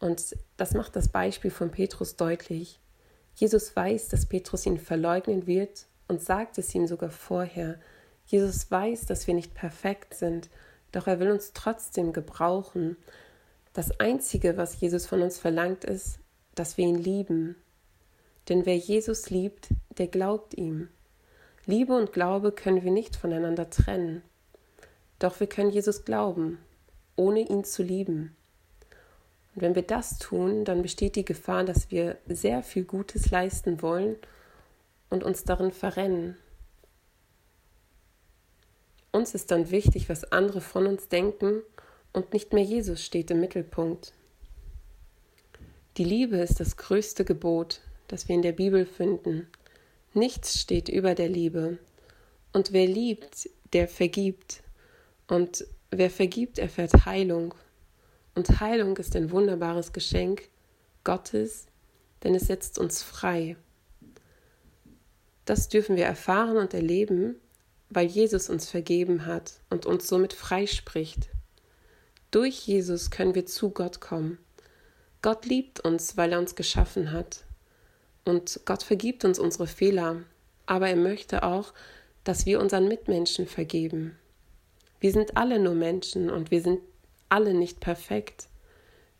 Und 0.00 0.36
das 0.56 0.74
macht 0.74 0.96
das 0.96 1.06
Beispiel 1.06 1.52
von 1.52 1.70
Petrus 1.70 2.16
deutlich. 2.16 2.80
Jesus 3.36 3.76
weiß, 3.76 4.08
dass 4.08 4.26
Petrus 4.26 4.66
ihn 4.66 4.78
verleugnen 4.78 5.46
wird 5.46 5.86
und 6.08 6.20
sagt 6.20 6.58
es 6.58 6.74
ihm 6.74 6.88
sogar 6.88 7.10
vorher. 7.10 7.78
Jesus 8.28 8.70
weiß, 8.70 9.06
dass 9.06 9.26
wir 9.26 9.34
nicht 9.34 9.54
perfekt 9.54 10.14
sind, 10.14 10.50
doch 10.92 11.06
er 11.06 11.18
will 11.18 11.30
uns 11.30 11.52
trotzdem 11.54 12.12
gebrauchen. 12.12 12.96
Das 13.72 13.98
Einzige, 14.00 14.56
was 14.56 14.80
Jesus 14.80 15.06
von 15.06 15.22
uns 15.22 15.38
verlangt, 15.38 15.84
ist, 15.84 16.18
dass 16.54 16.76
wir 16.76 16.86
ihn 16.86 16.98
lieben. 16.98 17.56
Denn 18.48 18.66
wer 18.66 18.76
Jesus 18.76 19.30
liebt, 19.30 19.68
der 19.96 20.08
glaubt 20.08 20.54
ihm. 20.54 20.88
Liebe 21.66 21.94
und 21.96 22.12
Glaube 22.12 22.52
können 22.52 22.82
wir 22.82 22.90
nicht 22.90 23.16
voneinander 23.16 23.70
trennen. 23.70 24.22
Doch 25.18 25.40
wir 25.40 25.46
können 25.46 25.70
Jesus 25.70 26.04
glauben, 26.04 26.58
ohne 27.16 27.40
ihn 27.40 27.64
zu 27.64 27.82
lieben. 27.82 28.36
Und 29.54 29.62
wenn 29.62 29.74
wir 29.74 29.82
das 29.82 30.18
tun, 30.18 30.64
dann 30.64 30.82
besteht 30.82 31.16
die 31.16 31.24
Gefahr, 31.24 31.64
dass 31.64 31.90
wir 31.90 32.18
sehr 32.26 32.62
viel 32.62 32.84
Gutes 32.84 33.30
leisten 33.30 33.82
wollen 33.82 34.16
und 35.08 35.24
uns 35.24 35.44
darin 35.44 35.72
verrennen. 35.72 36.36
Uns 39.18 39.34
ist 39.34 39.50
dann 39.50 39.72
wichtig, 39.72 40.08
was 40.08 40.30
andere 40.30 40.60
von 40.60 40.86
uns 40.86 41.08
denken 41.08 41.62
und 42.12 42.32
nicht 42.32 42.52
mehr 42.52 42.62
Jesus 42.62 43.04
steht 43.04 43.32
im 43.32 43.40
Mittelpunkt. 43.40 44.12
Die 45.96 46.04
Liebe 46.04 46.36
ist 46.36 46.60
das 46.60 46.76
größte 46.76 47.24
Gebot, 47.24 47.80
das 48.06 48.28
wir 48.28 48.36
in 48.36 48.42
der 48.42 48.52
Bibel 48.52 48.86
finden. 48.86 49.48
Nichts 50.14 50.60
steht 50.60 50.88
über 50.88 51.16
der 51.16 51.28
Liebe. 51.28 51.78
Und 52.52 52.72
wer 52.72 52.86
liebt, 52.86 53.50
der 53.72 53.88
vergibt. 53.88 54.62
Und 55.26 55.66
wer 55.90 56.10
vergibt, 56.10 56.60
erfährt 56.60 57.04
Heilung. 57.04 57.56
Und 58.36 58.60
Heilung 58.60 58.96
ist 58.98 59.16
ein 59.16 59.32
wunderbares 59.32 59.92
Geschenk 59.92 60.48
Gottes, 61.02 61.66
denn 62.22 62.36
es 62.36 62.46
setzt 62.46 62.78
uns 62.78 63.02
frei. 63.02 63.56
Das 65.44 65.68
dürfen 65.68 65.96
wir 65.96 66.04
erfahren 66.04 66.56
und 66.56 66.72
erleben, 66.72 67.34
weil 67.90 68.06
Jesus 68.06 68.48
uns 68.48 68.68
vergeben 68.68 69.26
hat 69.26 69.54
und 69.70 69.86
uns 69.86 70.08
somit 70.08 70.32
freispricht. 70.32 71.28
Durch 72.30 72.66
Jesus 72.66 73.10
können 73.10 73.34
wir 73.34 73.46
zu 73.46 73.70
Gott 73.70 74.00
kommen. 74.00 74.38
Gott 75.22 75.46
liebt 75.46 75.80
uns, 75.80 76.16
weil 76.16 76.32
er 76.32 76.38
uns 76.38 76.54
geschaffen 76.54 77.12
hat. 77.12 77.44
Und 78.24 78.60
Gott 78.66 78.82
vergibt 78.82 79.24
uns 79.24 79.38
unsere 79.38 79.66
Fehler, 79.66 80.22
aber 80.66 80.88
er 80.88 80.96
möchte 80.96 81.42
auch, 81.42 81.72
dass 82.24 82.44
wir 82.44 82.60
unseren 82.60 82.88
Mitmenschen 82.88 83.46
vergeben. 83.46 84.16
Wir 85.00 85.12
sind 85.12 85.36
alle 85.36 85.58
nur 85.58 85.74
Menschen 85.74 86.28
und 86.28 86.50
wir 86.50 86.60
sind 86.60 86.80
alle 87.28 87.54
nicht 87.54 87.80
perfekt. 87.80 88.48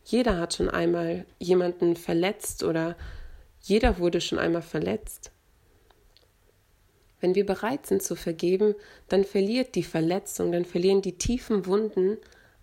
Jeder 0.03 0.37
hat 0.37 0.53
schon 0.53 0.69
einmal 0.69 1.25
jemanden 1.39 1.95
verletzt 1.95 2.63
oder 2.63 2.95
jeder 3.61 3.97
wurde 3.97 4.21
schon 4.21 4.39
einmal 4.39 4.61
verletzt. 4.61 5.31
Wenn 7.19 7.35
wir 7.35 7.45
bereit 7.45 7.85
sind 7.85 8.01
zu 8.01 8.15
vergeben, 8.15 8.75
dann 9.07 9.23
verliert 9.23 9.75
die 9.75 9.83
Verletzung, 9.83 10.51
dann 10.51 10.65
verlieren 10.65 11.01
die 11.01 11.17
tiefen 11.17 11.65
Wunden 11.65 12.17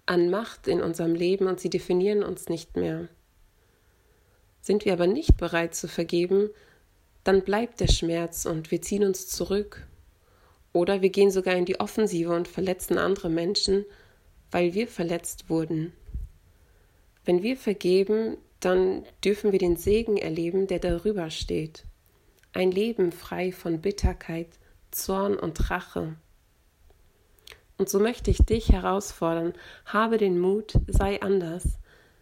an 0.06 0.30
Macht 0.30 0.68
in 0.68 0.80
unserem 0.80 1.14
Leben 1.14 1.46
und 1.46 1.60
sie 1.60 1.70
definieren 1.70 2.22
uns 2.22 2.48
nicht 2.48 2.76
mehr. 2.76 3.08
Sind 4.62 4.84
wir 4.84 4.92
aber 4.92 5.06
nicht 5.06 5.36
bereit 5.36 5.74
zu 5.74 5.88
vergeben, 5.88 6.50
dann 7.24 7.42
bleibt 7.42 7.80
der 7.80 7.88
Schmerz 7.88 8.46
und 8.46 8.70
wir 8.70 8.80
ziehen 8.80 9.04
uns 9.04 9.28
zurück. 9.28 9.86
Oder 10.72 11.02
wir 11.02 11.10
gehen 11.10 11.30
sogar 11.30 11.54
in 11.54 11.64
die 11.64 11.80
Offensive 11.80 12.34
und 12.34 12.48
verletzen 12.48 12.98
andere 12.98 13.28
Menschen, 13.28 13.84
weil 14.50 14.74
wir 14.74 14.86
verletzt 14.86 15.50
wurden. 15.50 15.92
Wenn 17.24 17.42
wir 17.42 17.56
vergeben, 17.56 18.36
dann 18.60 19.04
dürfen 19.24 19.52
wir 19.52 19.58
den 19.58 19.76
Segen 19.76 20.16
erleben, 20.16 20.66
der 20.66 20.78
darüber 20.78 21.30
steht. 21.30 21.84
Ein 22.56 22.70
Leben 22.70 23.12
frei 23.12 23.52
von 23.52 23.82
Bitterkeit, 23.82 24.48
Zorn 24.90 25.36
und 25.36 25.68
Rache. 25.68 26.16
Und 27.76 27.90
so 27.90 28.00
möchte 28.00 28.30
ich 28.30 28.38
dich 28.38 28.72
herausfordern, 28.72 29.52
habe 29.84 30.16
den 30.16 30.40
Mut, 30.40 30.72
sei 30.86 31.20
anders, 31.20 31.78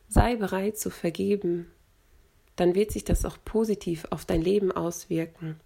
sei 0.08 0.34
bereit 0.34 0.76
zu 0.76 0.90
vergeben. 0.90 1.70
Dann 2.56 2.74
wird 2.74 2.90
sich 2.90 3.04
das 3.04 3.24
auch 3.24 3.38
positiv 3.44 4.06
auf 4.10 4.24
dein 4.24 4.42
Leben 4.42 4.72
auswirken. 4.72 5.60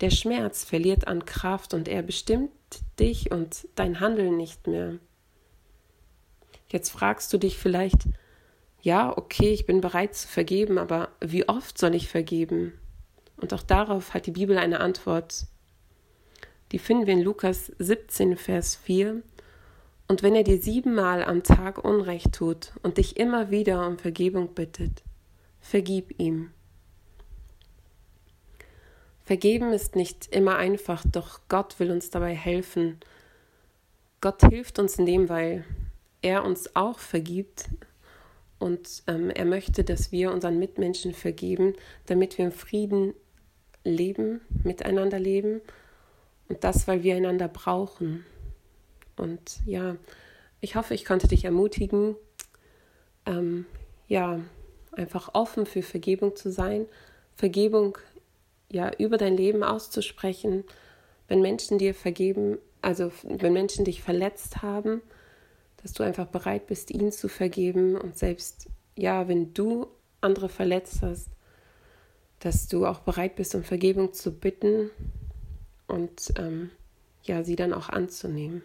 Der 0.00 0.10
Schmerz 0.10 0.62
verliert 0.62 1.08
an 1.08 1.24
Kraft 1.24 1.74
und 1.74 1.88
er 1.88 2.04
bestimmt 2.04 2.52
dich 3.00 3.32
und 3.32 3.66
dein 3.74 3.98
Handeln 3.98 4.36
nicht 4.36 4.68
mehr. 4.68 5.00
Jetzt 6.68 6.90
fragst 6.90 7.32
du 7.32 7.38
dich 7.38 7.58
vielleicht, 7.58 8.04
ja, 8.80 9.12
okay, 9.18 9.52
ich 9.52 9.66
bin 9.66 9.80
bereit 9.80 10.14
zu 10.14 10.28
vergeben, 10.28 10.78
aber 10.78 11.08
wie 11.20 11.48
oft 11.48 11.76
soll 11.76 11.96
ich 11.96 12.08
vergeben? 12.08 12.74
Und 13.36 13.52
auch 13.52 13.62
darauf 13.62 14.14
hat 14.14 14.26
die 14.26 14.32
Bibel 14.32 14.58
eine 14.58 14.80
Antwort. 14.80 15.46
Die 16.72 16.78
finden 16.78 17.06
wir 17.06 17.14
in 17.14 17.22
Lukas 17.22 17.72
17, 17.78 18.36
Vers 18.36 18.76
4. 18.76 19.22
Und 20.08 20.22
wenn 20.22 20.34
er 20.34 20.44
dir 20.44 20.60
siebenmal 20.60 21.24
am 21.24 21.42
Tag 21.42 21.82
Unrecht 21.82 22.32
tut 22.32 22.72
und 22.82 22.98
dich 22.98 23.16
immer 23.16 23.50
wieder 23.50 23.86
um 23.86 23.98
Vergebung 23.98 24.54
bittet, 24.54 25.02
vergib 25.60 26.18
ihm. 26.20 26.50
Vergeben 29.24 29.72
ist 29.72 29.96
nicht 29.96 30.26
immer 30.34 30.56
einfach, 30.56 31.02
doch 31.10 31.40
Gott 31.48 31.80
will 31.80 31.90
uns 31.90 32.10
dabei 32.10 32.34
helfen. 32.34 33.00
Gott 34.20 34.42
hilft 34.42 34.78
uns 34.78 34.98
in 34.98 35.06
dem, 35.06 35.30
weil 35.30 35.64
er 36.20 36.44
uns 36.44 36.76
auch 36.76 36.98
vergibt, 36.98 37.70
und 38.64 39.02
ähm, 39.08 39.28
er 39.28 39.44
möchte, 39.44 39.84
dass 39.84 40.10
wir 40.10 40.32
unseren 40.32 40.58
Mitmenschen 40.58 41.12
vergeben, 41.12 41.74
damit 42.06 42.38
wir 42.38 42.46
im 42.46 42.52
Frieden 42.52 43.12
leben, 43.84 44.40
miteinander 44.64 45.18
leben. 45.18 45.60
Und 46.48 46.64
das, 46.64 46.88
weil 46.88 47.02
wir 47.02 47.14
einander 47.16 47.48
brauchen. 47.48 48.24
Und 49.16 49.60
ja, 49.66 49.96
ich 50.60 50.76
hoffe, 50.76 50.94
ich 50.94 51.04
konnte 51.04 51.28
dich 51.28 51.44
ermutigen, 51.44 52.16
ähm, 53.26 53.66
ja, 54.08 54.40
einfach 54.92 55.30
offen 55.34 55.66
für 55.66 55.82
Vergebung 55.82 56.36
zu 56.36 56.50
sein, 56.50 56.86
Vergebung 57.36 57.98
ja 58.70 58.90
über 58.98 59.16
dein 59.16 59.36
Leben 59.36 59.62
auszusprechen, 59.62 60.64
wenn 61.28 61.40
Menschen 61.40 61.78
dir 61.78 61.94
vergeben, 61.94 62.58
also 62.82 63.10
wenn 63.22 63.52
Menschen 63.52 63.84
dich 63.84 64.02
verletzt 64.02 64.62
haben, 64.62 65.02
dass 65.82 65.92
du 65.92 66.02
einfach 66.02 66.26
bereit 66.26 66.66
bist, 66.66 66.90
ihnen 66.90 67.12
zu 67.12 67.28
vergeben 67.28 67.96
und 67.96 68.18
selbst, 68.18 68.68
ja, 68.96 69.28
wenn 69.28 69.54
du 69.54 69.86
andere 70.20 70.48
verletzt 70.48 71.02
hast, 71.02 71.28
dass 72.44 72.68
du 72.68 72.84
auch 72.84 73.00
bereit 73.00 73.36
bist, 73.36 73.54
um 73.54 73.64
Vergebung 73.64 74.12
zu 74.12 74.30
bitten 74.30 74.90
und 75.86 76.34
ähm, 76.36 76.70
ja, 77.22 77.42
sie 77.42 77.56
dann 77.56 77.72
auch 77.72 77.88
anzunehmen. 77.88 78.62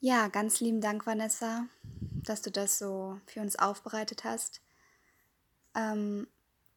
Ja, 0.00 0.26
ganz 0.26 0.60
lieben 0.60 0.80
Dank, 0.80 1.06
Vanessa, 1.06 1.66
dass 2.24 2.42
du 2.42 2.50
das 2.50 2.80
so 2.80 3.20
für 3.26 3.40
uns 3.40 3.56
aufbereitet 3.56 4.24
hast. 4.24 4.60
Ähm, 5.76 6.26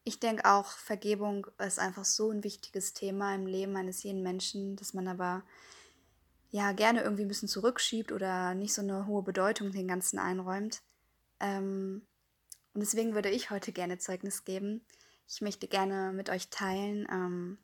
ich 0.04 0.20
denke 0.20 0.46
auch, 0.46 0.68
Vergebung 0.68 1.48
ist 1.58 1.80
einfach 1.80 2.06
so 2.06 2.30
ein 2.30 2.44
wichtiges 2.44 2.94
Thema 2.94 3.34
im 3.34 3.48
Leben 3.48 3.76
eines 3.76 4.04
jeden 4.04 4.22
Menschen, 4.22 4.76
dass 4.76 4.94
man 4.94 5.08
aber 5.08 5.42
ja 6.52 6.74
gerne 6.74 7.02
irgendwie 7.02 7.24
ein 7.24 7.28
bisschen 7.28 7.50
zurückschiebt 7.50 8.12
oder 8.12 8.54
nicht 8.54 8.76
so 8.76 8.84
eine 8.84 9.08
hohe 9.08 9.24
Bedeutung 9.24 9.72
den 9.72 9.88
Ganzen 9.88 10.20
einräumt. 10.20 10.84
Ähm, 11.40 12.04
und 12.74 12.82
deswegen 12.82 13.14
würde 13.14 13.30
ich 13.30 13.50
heute 13.50 13.72
gerne 13.72 13.98
Zeugnis 13.98 14.46
geben. 14.46 14.86
Ich 15.28 15.42
möchte 15.42 15.68
gerne 15.68 16.12
mit 16.14 16.30
euch 16.30 16.50
teilen, 16.50 17.08
ähm, 17.12 17.58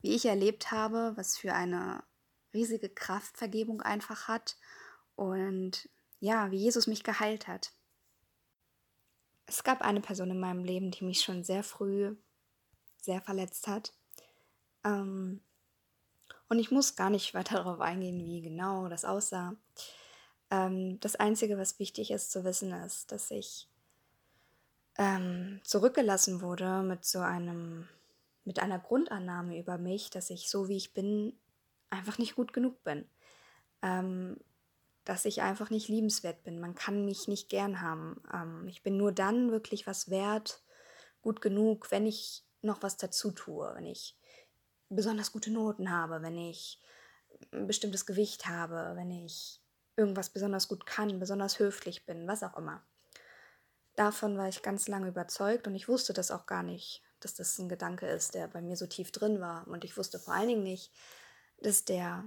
wie 0.00 0.14
ich 0.14 0.26
erlebt 0.26 0.70
habe, 0.70 1.12
was 1.16 1.36
für 1.36 1.54
eine 1.54 2.02
riesige 2.54 2.88
Kraft 2.88 3.36
Vergebung 3.36 3.82
einfach 3.82 4.28
hat 4.28 4.56
und 5.14 5.88
ja, 6.20 6.50
wie 6.50 6.58
Jesus 6.58 6.86
mich 6.86 7.04
geheilt 7.04 7.48
hat. 7.48 7.72
Es 9.46 9.62
gab 9.62 9.82
eine 9.82 10.00
Person 10.00 10.30
in 10.30 10.40
meinem 10.40 10.64
Leben, 10.64 10.90
die 10.90 11.04
mich 11.04 11.20
schon 11.20 11.44
sehr 11.44 11.62
früh 11.62 12.16
sehr 13.06 13.22
verletzt 13.22 13.68
hat. 13.68 13.94
Ähm, 14.84 15.40
und 16.48 16.58
ich 16.58 16.70
muss 16.70 16.96
gar 16.96 17.08
nicht 17.08 17.34
weiter 17.34 17.56
darauf 17.56 17.80
eingehen, 17.80 18.18
wie 18.18 18.42
genau 18.42 18.88
das 18.88 19.04
aussah. 19.04 19.56
Ähm, 20.50 21.00
das 21.00 21.16
Einzige, 21.16 21.56
was 21.56 21.78
wichtig 21.78 22.10
ist 22.10 22.30
zu 22.30 22.44
wissen, 22.44 22.72
ist, 22.72 23.10
dass 23.10 23.30
ich 23.30 23.68
ähm, 24.98 25.60
zurückgelassen 25.64 26.40
wurde 26.40 26.82
mit 26.82 27.04
so 27.04 27.20
einem, 27.20 27.88
mit 28.44 28.58
einer 28.58 28.78
Grundannahme 28.78 29.58
über 29.58 29.78
mich, 29.78 30.10
dass 30.10 30.30
ich 30.30 30.50
so 30.50 30.68
wie 30.68 30.76
ich 30.76 30.94
bin, 30.94 31.38
einfach 31.90 32.18
nicht 32.18 32.36
gut 32.36 32.52
genug 32.52 32.82
bin. 32.84 33.08
Ähm, 33.82 34.38
dass 35.06 35.24
ich 35.24 35.40
einfach 35.40 35.70
nicht 35.70 35.88
liebenswert 35.88 36.42
bin. 36.42 36.58
Man 36.60 36.74
kann 36.74 37.04
mich 37.04 37.28
nicht 37.28 37.48
gern 37.48 37.80
haben. 37.80 38.20
Ähm, 38.34 38.66
ich 38.66 38.82
bin 38.82 38.96
nur 38.96 39.12
dann 39.12 39.52
wirklich 39.52 39.86
was 39.86 40.10
wert, 40.10 40.62
gut 41.22 41.40
genug, 41.40 41.90
wenn 41.92 42.06
ich 42.06 42.44
noch 42.60 42.82
was 42.82 42.96
dazu 42.96 43.30
tue, 43.30 43.72
wenn 43.76 43.86
ich 43.86 44.18
besonders 44.88 45.30
gute 45.32 45.52
Noten 45.52 45.90
habe, 45.90 46.22
wenn 46.22 46.36
ich 46.36 46.80
ein 47.52 47.68
bestimmtes 47.68 48.04
Gewicht 48.04 48.48
habe, 48.48 48.92
wenn 48.96 49.10
ich 49.12 49.62
irgendwas 49.96 50.30
besonders 50.30 50.66
gut 50.66 50.86
kann, 50.86 51.20
besonders 51.20 51.60
höflich 51.60 52.04
bin, 52.04 52.26
was 52.26 52.42
auch 52.42 52.56
immer. 52.56 52.84
Davon 53.96 54.36
war 54.36 54.48
ich 54.48 54.62
ganz 54.62 54.88
lange 54.88 55.08
überzeugt 55.08 55.66
und 55.66 55.74
ich 55.74 55.88
wusste 55.88 56.12
das 56.12 56.30
auch 56.30 56.46
gar 56.46 56.62
nicht, 56.62 57.02
dass 57.20 57.34
das 57.34 57.58
ein 57.58 57.68
Gedanke 57.68 58.06
ist, 58.06 58.34
der 58.34 58.46
bei 58.46 58.60
mir 58.60 58.76
so 58.76 58.86
tief 58.86 59.10
drin 59.10 59.40
war. 59.40 59.66
Und 59.66 59.84
ich 59.84 59.96
wusste 59.96 60.18
vor 60.18 60.34
allen 60.34 60.48
Dingen 60.48 60.62
nicht, 60.62 60.92
dass 61.58 61.84
der 61.84 62.24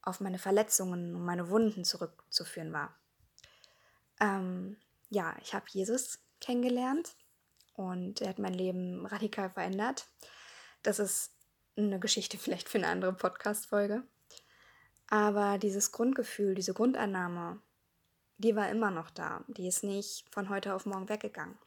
auf 0.00 0.20
meine 0.20 0.38
Verletzungen 0.38 1.14
und 1.14 1.24
meine 1.24 1.50
Wunden 1.50 1.84
zurückzuführen 1.84 2.72
war. 2.72 2.94
Ähm, 4.20 4.76
ja, 5.10 5.36
ich 5.42 5.54
habe 5.54 5.66
Jesus 5.68 6.18
kennengelernt 6.40 7.14
und 7.74 8.20
er 8.20 8.30
hat 8.30 8.38
mein 8.38 8.54
Leben 8.54 9.06
radikal 9.06 9.50
verändert. 9.50 10.06
Das 10.82 10.98
ist 10.98 11.32
eine 11.76 11.98
Geschichte 11.98 12.38
vielleicht 12.38 12.68
für 12.68 12.78
eine 12.78 12.88
andere 12.88 13.12
Podcast-Folge. 13.12 14.02
Aber 15.08 15.58
dieses 15.58 15.92
Grundgefühl, 15.92 16.54
diese 16.54 16.72
Grundannahme, 16.72 17.60
die 18.38 18.56
war 18.56 18.68
immer 18.68 18.90
noch 18.90 19.10
da. 19.10 19.44
Die 19.48 19.68
ist 19.68 19.84
nicht 19.84 20.28
von 20.32 20.48
heute 20.48 20.74
auf 20.74 20.86
morgen 20.86 21.08
weggegangen. 21.08 21.58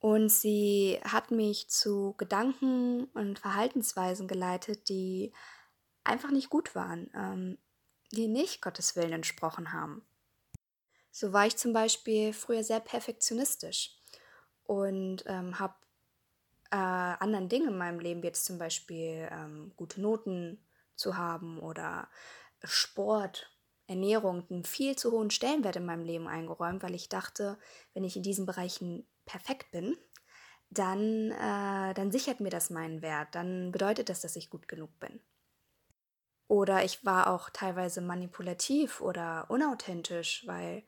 Und 0.00 0.30
sie 0.30 0.98
hat 1.04 1.30
mich 1.30 1.68
zu 1.68 2.14
Gedanken 2.16 3.04
und 3.12 3.38
Verhaltensweisen 3.38 4.28
geleitet, 4.28 4.88
die 4.88 5.32
einfach 6.04 6.30
nicht 6.30 6.48
gut 6.48 6.74
waren, 6.74 7.10
ähm, 7.14 7.58
die 8.10 8.26
nicht 8.26 8.62
Gottes 8.62 8.96
Willen 8.96 9.12
entsprochen 9.12 9.72
haben. 9.72 10.02
So 11.12 11.32
war 11.32 11.46
ich 11.46 11.56
zum 11.56 11.72
Beispiel 11.72 12.32
früher 12.32 12.64
sehr 12.64 12.80
perfektionistisch 12.80 13.94
und 14.64 15.24
ähm, 15.26 15.58
habe 15.58 15.74
äh, 16.70 16.76
anderen 16.76 17.48
Dingen 17.48 17.68
in 17.68 17.78
meinem 17.78 18.00
Leben, 18.00 18.22
jetzt 18.22 18.44
zum 18.44 18.58
Beispiel 18.58 19.28
ähm, 19.30 19.72
gute 19.76 20.00
Noten 20.00 20.64
zu 20.94 21.16
haben 21.16 21.58
oder 21.58 22.08
Sport, 22.62 23.50
Ernährung, 23.90 24.44
einen 24.48 24.64
viel 24.64 24.96
zu 24.96 25.10
hohen 25.10 25.30
Stellenwert 25.30 25.76
in 25.76 25.84
meinem 25.84 26.04
Leben 26.04 26.28
eingeräumt, 26.28 26.82
weil 26.82 26.94
ich 26.94 27.08
dachte, 27.08 27.58
wenn 27.92 28.04
ich 28.04 28.16
in 28.16 28.22
diesen 28.22 28.46
Bereichen 28.46 29.04
perfekt 29.26 29.72
bin, 29.72 29.96
dann, 30.70 31.32
äh, 31.32 31.92
dann 31.94 32.12
sichert 32.12 32.38
mir 32.40 32.50
das 32.50 32.70
meinen 32.70 33.02
Wert, 33.02 33.34
dann 33.34 33.72
bedeutet 33.72 34.08
das, 34.08 34.20
dass 34.20 34.36
ich 34.36 34.48
gut 34.48 34.68
genug 34.68 34.96
bin. 35.00 35.20
Oder 36.46 36.84
ich 36.84 37.04
war 37.04 37.32
auch 37.32 37.50
teilweise 37.50 38.00
manipulativ 38.00 39.00
oder 39.00 39.46
unauthentisch, 39.48 40.46
weil 40.46 40.84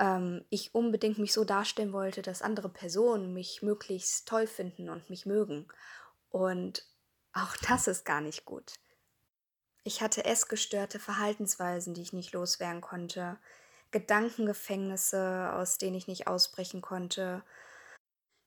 ähm, 0.00 0.44
ich 0.50 0.74
unbedingt 0.74 1.18
mich 1.18 1.32
so 1.32 1.44
darstellen 1.44 1.92
wollte, 1.92 2.22
dass 2.22 2.42
andere 2.42 2.68
Personen 2.68 3.32
mich 3.32 3.62
möglichst 3.62 4.26
toll 4.28 4.46
finden 4.48 4.88
und 4.88 5.08
mich 5.08 5.24
mögen. 5.24 5.68
Und 6.30 6.84
auch 7.32 7.56
das 7.68 7.86
ist 7.86 8.04
gar 8.04 8.20
nicht 8.20 8.44
gut. 8.44 8.74
Ich 9.86 10.00
hatte 10.00 10.24
essgestörte 10.24 10.98
Verhaltensweisen, 10.98 11.92
die 11.92 12.00
ich 12.00 12.14
nicht 12.14 12.32
loswerden 12.32 12.80
konnte, 12.80 13.38
Gedankengefängnisse, 13.90 15.52
aus 15.52 15.76
denen 15.76 15.94
ich 15.94 16.08
nicht 16.08 16.26
ausbrechen 16.26 16.80
konnte. 16.80 17.44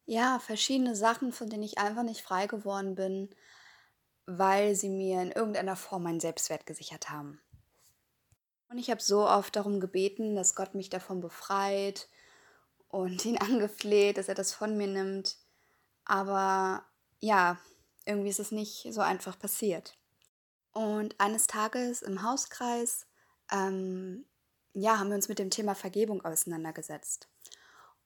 Ja, 0.06 0.40
verschiedene 0.40 0.96
Sachen, 0.96 1.32
von 1.32 1.48
denen 1.50 1.62
ich 1.62 1.78
einfach 1.78 2.02
nicht 2.02 2.24
frei 2.24 2.48
geworden 2.48 2.96
bin, 2.96 3.30
weil 4.26 4.74
sie 4.74 4.90
mir 4.90 5.22
in 5.22 5.32
irgendeiner 5.32 5.76
Form 5.76 6.04
meinen 6.04 6.20
Selbstwert 6.20 6.66
gesichert 6.66 7.12
haben. 7.12 7.40
Und 8.70 8.80
ich 8.80 8.90
habe 8.90 9.02
so 9.02 9.28
oft 9.28 9.56
darum 9.56 9.80
gebeten, 9.80 10.36
dass 10.36 10.56
Gott 10.56 10.74
mich 10.74 10.90
davon 10.90 11.22
befreit 11.22 12.10
und 12.90 13.24
ihn 13.26 13.38
angefleht, 13.38 14.18
dass 14.18 14.28
er 14.28 14.36
das 14.36 14.54
von 14.54 14.76
mir 14.76 14.88
nimmt. 14.88 15.38
Aber 16.04 16.84
ja, 17.20 17.60
irgendwie 18.06 18.30
ist 18.30 18.40
es 18.40 18.52
nicht 18.52 18.88
so 18.92 19.02
einfach 19.02 19.38
passiert. 19.38 19.98
Und 20.78 21.20
eines 21.20 21.48
Tages 21.48 22.04
im 22.04 22.22
Hauskreis, 22.22 23.08
ähm, 23.52 24.28
ja, 24.74 25.00
haben 25.00 25.10
wir 25.10 25.16
uns 25.16 25.28
mit 25.28 25.40
dem 25.40 25.50
Thema 25.50 25.74
Vergebung 25.74 26.24
auseinandergesetzt. 26.24 27.30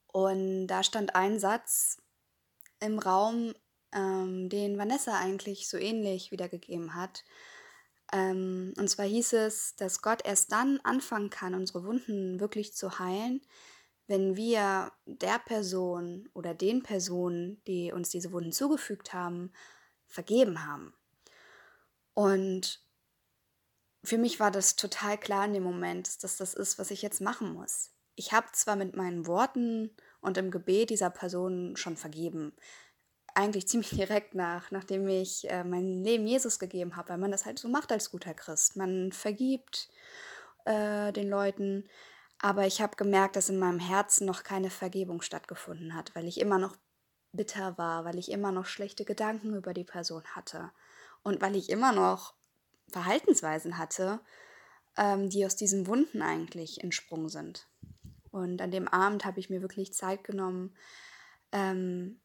Und 0.07 0.67
da 0.67 0.81
stand 0.81 1.13
ein 1.13 1.37
Satz 1.37 2.01
im 2.79 2.97
Raum, 2.97 3.53
ähm, 3.91 4.47
den 4.47 4.77
Vanessa 4.77 5.19
eigentlich 5.19 5.67
so 5.67 5.75
ähnlich 5.75 6.31
wiedergegeben 6.31 6.95
hat. 6.95 7.25
Ähm, 8.13 8.73
und 8.77 8.89
zwar 8.89 9.05
hieß 9.05 9.33
es, 9.33 9.75
dass 9.75 10.01
Gott 10.01 10.23
erst 10.23 10.53
dann 10.53 10.79
anfangen 10.85 11.29
kann, 11.29 11.55
unsere 11.55 11.83
Wunden 11.83 12.39
wirklich 12.39 12.73
zu 12.73 12.99
heilen, 12.99 13.41
wenn 14.07 14.37
wir 14.37 14.93
der 15.05 15.39
Person 15.39 16.29
oder 16.33 16.53
den 16.53 16.83
Personen, 16.83 17.61
die 17.67 17.91
uns 17.91 18.11
diese 18.11 18.31
Wunden 18.31 18.53
zugefügt 18.53 19.13
haben, 19.13 19.51
vergeben 20.07 20.65
haben. 20.65 20.93
Und 22.13 22.81
für 24.03 24.17
mich 24.17 24.39
war 24.39 24.51
das 24.51 24.75
total 24.75 25.17
klar 25.17 25.45
in 25.45 25.53
dem 25.53 25.63
Moment, 25.63 26.23
dass 26.23 26.37
das 26.37 26.53
ist, 26.53 26.79
was 26.79 26.91
ich 26.91 27.01
jetzt 27.01 27.21
machen 27.21 27.53
muss. 27.53 27.91
Ich 28.15 28.33
habe 28.33 28.47
zwar 28.53 28.75
mit 28.75 28.95
meinen 28.95 29.27
Worten 29.27 29.95
und 30.21 30.37
im 30.37 30.51
Gebet 30.51 30.89
dieser 30.89 31.09
Person 31.09 31.75
schon 31.77 31.97
vergeben, 31.97 32.53
eigentlich 33.33 33.67
ziemlich 33.67 33.91
direkt 33.91 34.35
nach, 34.35 34.71
nachdem 34.71 35.07
ich 35.07 35.49
äh, 35.49 35.63
mein 35.63 36.03
Leben 36.03 36.27
Jesus 36.27 36.59
gegeben 36.59 36.95
habe, 36.95 37.09
weil 37.09 37.17
man 37.17 37.31
das 37.31 37.45
halt 37.45 37.59
so 37.59 37.69
macht 37.69 37.91
als 37.91 38.11
guter 38.11 38.33
Christ. 38.33 38.75
Man 38.75 39.11
vergibt 39.11 39.89
äh, 40.65 41.13
den 41.13 41.29
Leuten, 41.29 41.87
aber 42.39 42.65
ich 42.65 42.81
habe 42.81 42.95
gemerkt, 42.95 43.35
dass 43.35 43.49
in 43.49 43.59
meinem 43.59 43.79
Herzen 43.79 44.25
noch 44.25 44.43
keine 44.43 44.71
Vergebung 44.71 45.21
stattgefunden 45.21 45.93
hat, 45.93 46.13
weil 46.15 46.27
ich 46.27 46.39
immer 46.39 46.57
noch 46.57 46.75
bitter 47.33 47.77
war, 47.77 48.03
weil 48.03 48.17
ich 48.17 48.31
immer 48.31 48.51
noch 48.51 48.65
schlechte 48.65 49.05
Gedanken 49.05 49.55
über 49.55 49.73
die 49.73 49.85
Person 49.85 50.23
hatte 50.35 50.71
und 51.23 51.41
weil 51.41 51.55
ich 51.55 51.69
immer 51.69 51.91
noch 51.91 52.33
Verhaltensweisen 52.91 53.77
hatte, 53.77 54.19
ähm, 54.97 55.29
die 55.29 55.45
aus 55.45 55.55
diesen 55.55 55.87
Wunden 55.87 56.21
eigentlich 56.21 56.83
entsprungen 56.83 57.29
sind. 57.29 57.67
Und 58.31 58.61
an 58.61 58.71
dem 58.71 58.87
Abend 58.87 59.25
habe 59.25 59.39
ich 59.39 59.49
mir 59.49 59.61
wirklich 59.61 59.93
Zeit 59.93 60.23
genommen, 60.23 60.75
ähm, 61.51 62.19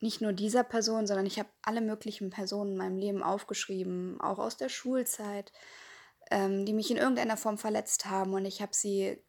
nicht 0.00 0.20
nur 0.20 0.32
dieser 0.32 0.64
Person, 0.64 1.06
sondern 1.06 1.26
ich 1.26 1.38
habe 1.38 1.48
alle 1.62 1.80
möglichen 1.80 2.30
Personen 2.30 2.72
in 2.72 2.76
meinem 2.78 2.98
Leben 2.98 3.22
aufgeschrieben, 3.22 4.20
auch 4.20 4.38
aus 4.38 4.56
der 4.56 4.68
Schulzeit, 4.68 5.52
ähm, 6.30 6.66
die 6.66 6.72
mich 6.72 6.90
in 6.90 6.96
irgendeiner 6.96 7.36
Form 7.36 7.56
verletzt 7.56 8.06
haben. 8.06 8.34
Und 8.34 8.44
ich 8.44 8.60
habe 8.60 8.74
sie, 8.74 9.22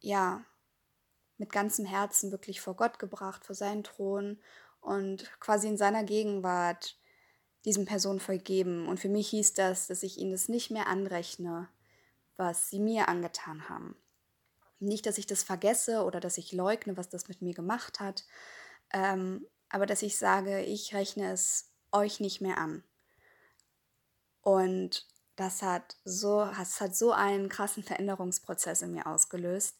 ja, 0.00 0.44
mit 1.38 1.52
ganzem 1.52 1.84
Herzen 1.86 2.32
wirklich 2.32 2.60
vor 2.60 2.74
Gott 2.74 2.98
gebracht, 2.98 3.46
vor 3.46 3.54
seinen 3.54 3.84
Thron 3.84 4.40
und 4.80 5.30
quasi 5.40 5.68
in 5.68 5.76
seiner 5.76 6.04
Gegenwart 6.04 6.99
diesen 7.64 7.84
Personen 7.84 8.20
vergeben. 8.20 8.88
Und 8.88 9.00
für 9.00 9.08
mich 9.08 9.28
hieß 9.30 9.54
das, 9.54 9.86
dass 9.86 10.02
ich 10.02 10.18
ihnen 10.18 10.32
das 10.32 10.48
nicht 10.48 10.70
mehr 10.70 10.86
anrechne, 10.86 11.68
was 12.36 12.70
sie 12.70 12.80
mir 12.80 13.08
angetan 13.08 13.68
haben. 13.68 13.96
Nicht, 14.78 15.06
dass 15.06 15.18
ich 15.18 15.26
das 15.26 15.42
vergesse 15.42 16.04
oder 16.04 16.20
dass 16.20 16.38
ich 16.38 16.52
leugne, 16.52 16.96
was 16.96 17.10
das 17.10 17.28
mit 17.28 17.42
mir 17.42 17.54
gemacht 17.54 18.00
hat, 18.00 18.24
ähm, 18.92 19.46
aber 19.68 19.86
dass 19.86 20.02
ich 20.02 20.16
sage, 20.16 20.62
ich 20.62 20.94
rechne 20.94 21.32
es 21.32 21.70
euch 21.92 22.18
nicht 22.18 22.40
mehr 22.40 22.58
an. 22.58 22.82
Und 24.40 25.06
das 25.36 25.62
hat 25.62 25.96
so, 26.04 26.44
das 26.44 26.80
hat 26.80 26.96
so 26.96 27.12
einen 27.12 27.48
krassen 27.48 27.82
Veränderungsprozess 27.82 28.82
in 28.82 28.92
mir 28.92 29.06
ausgelöst. 29.06 29.78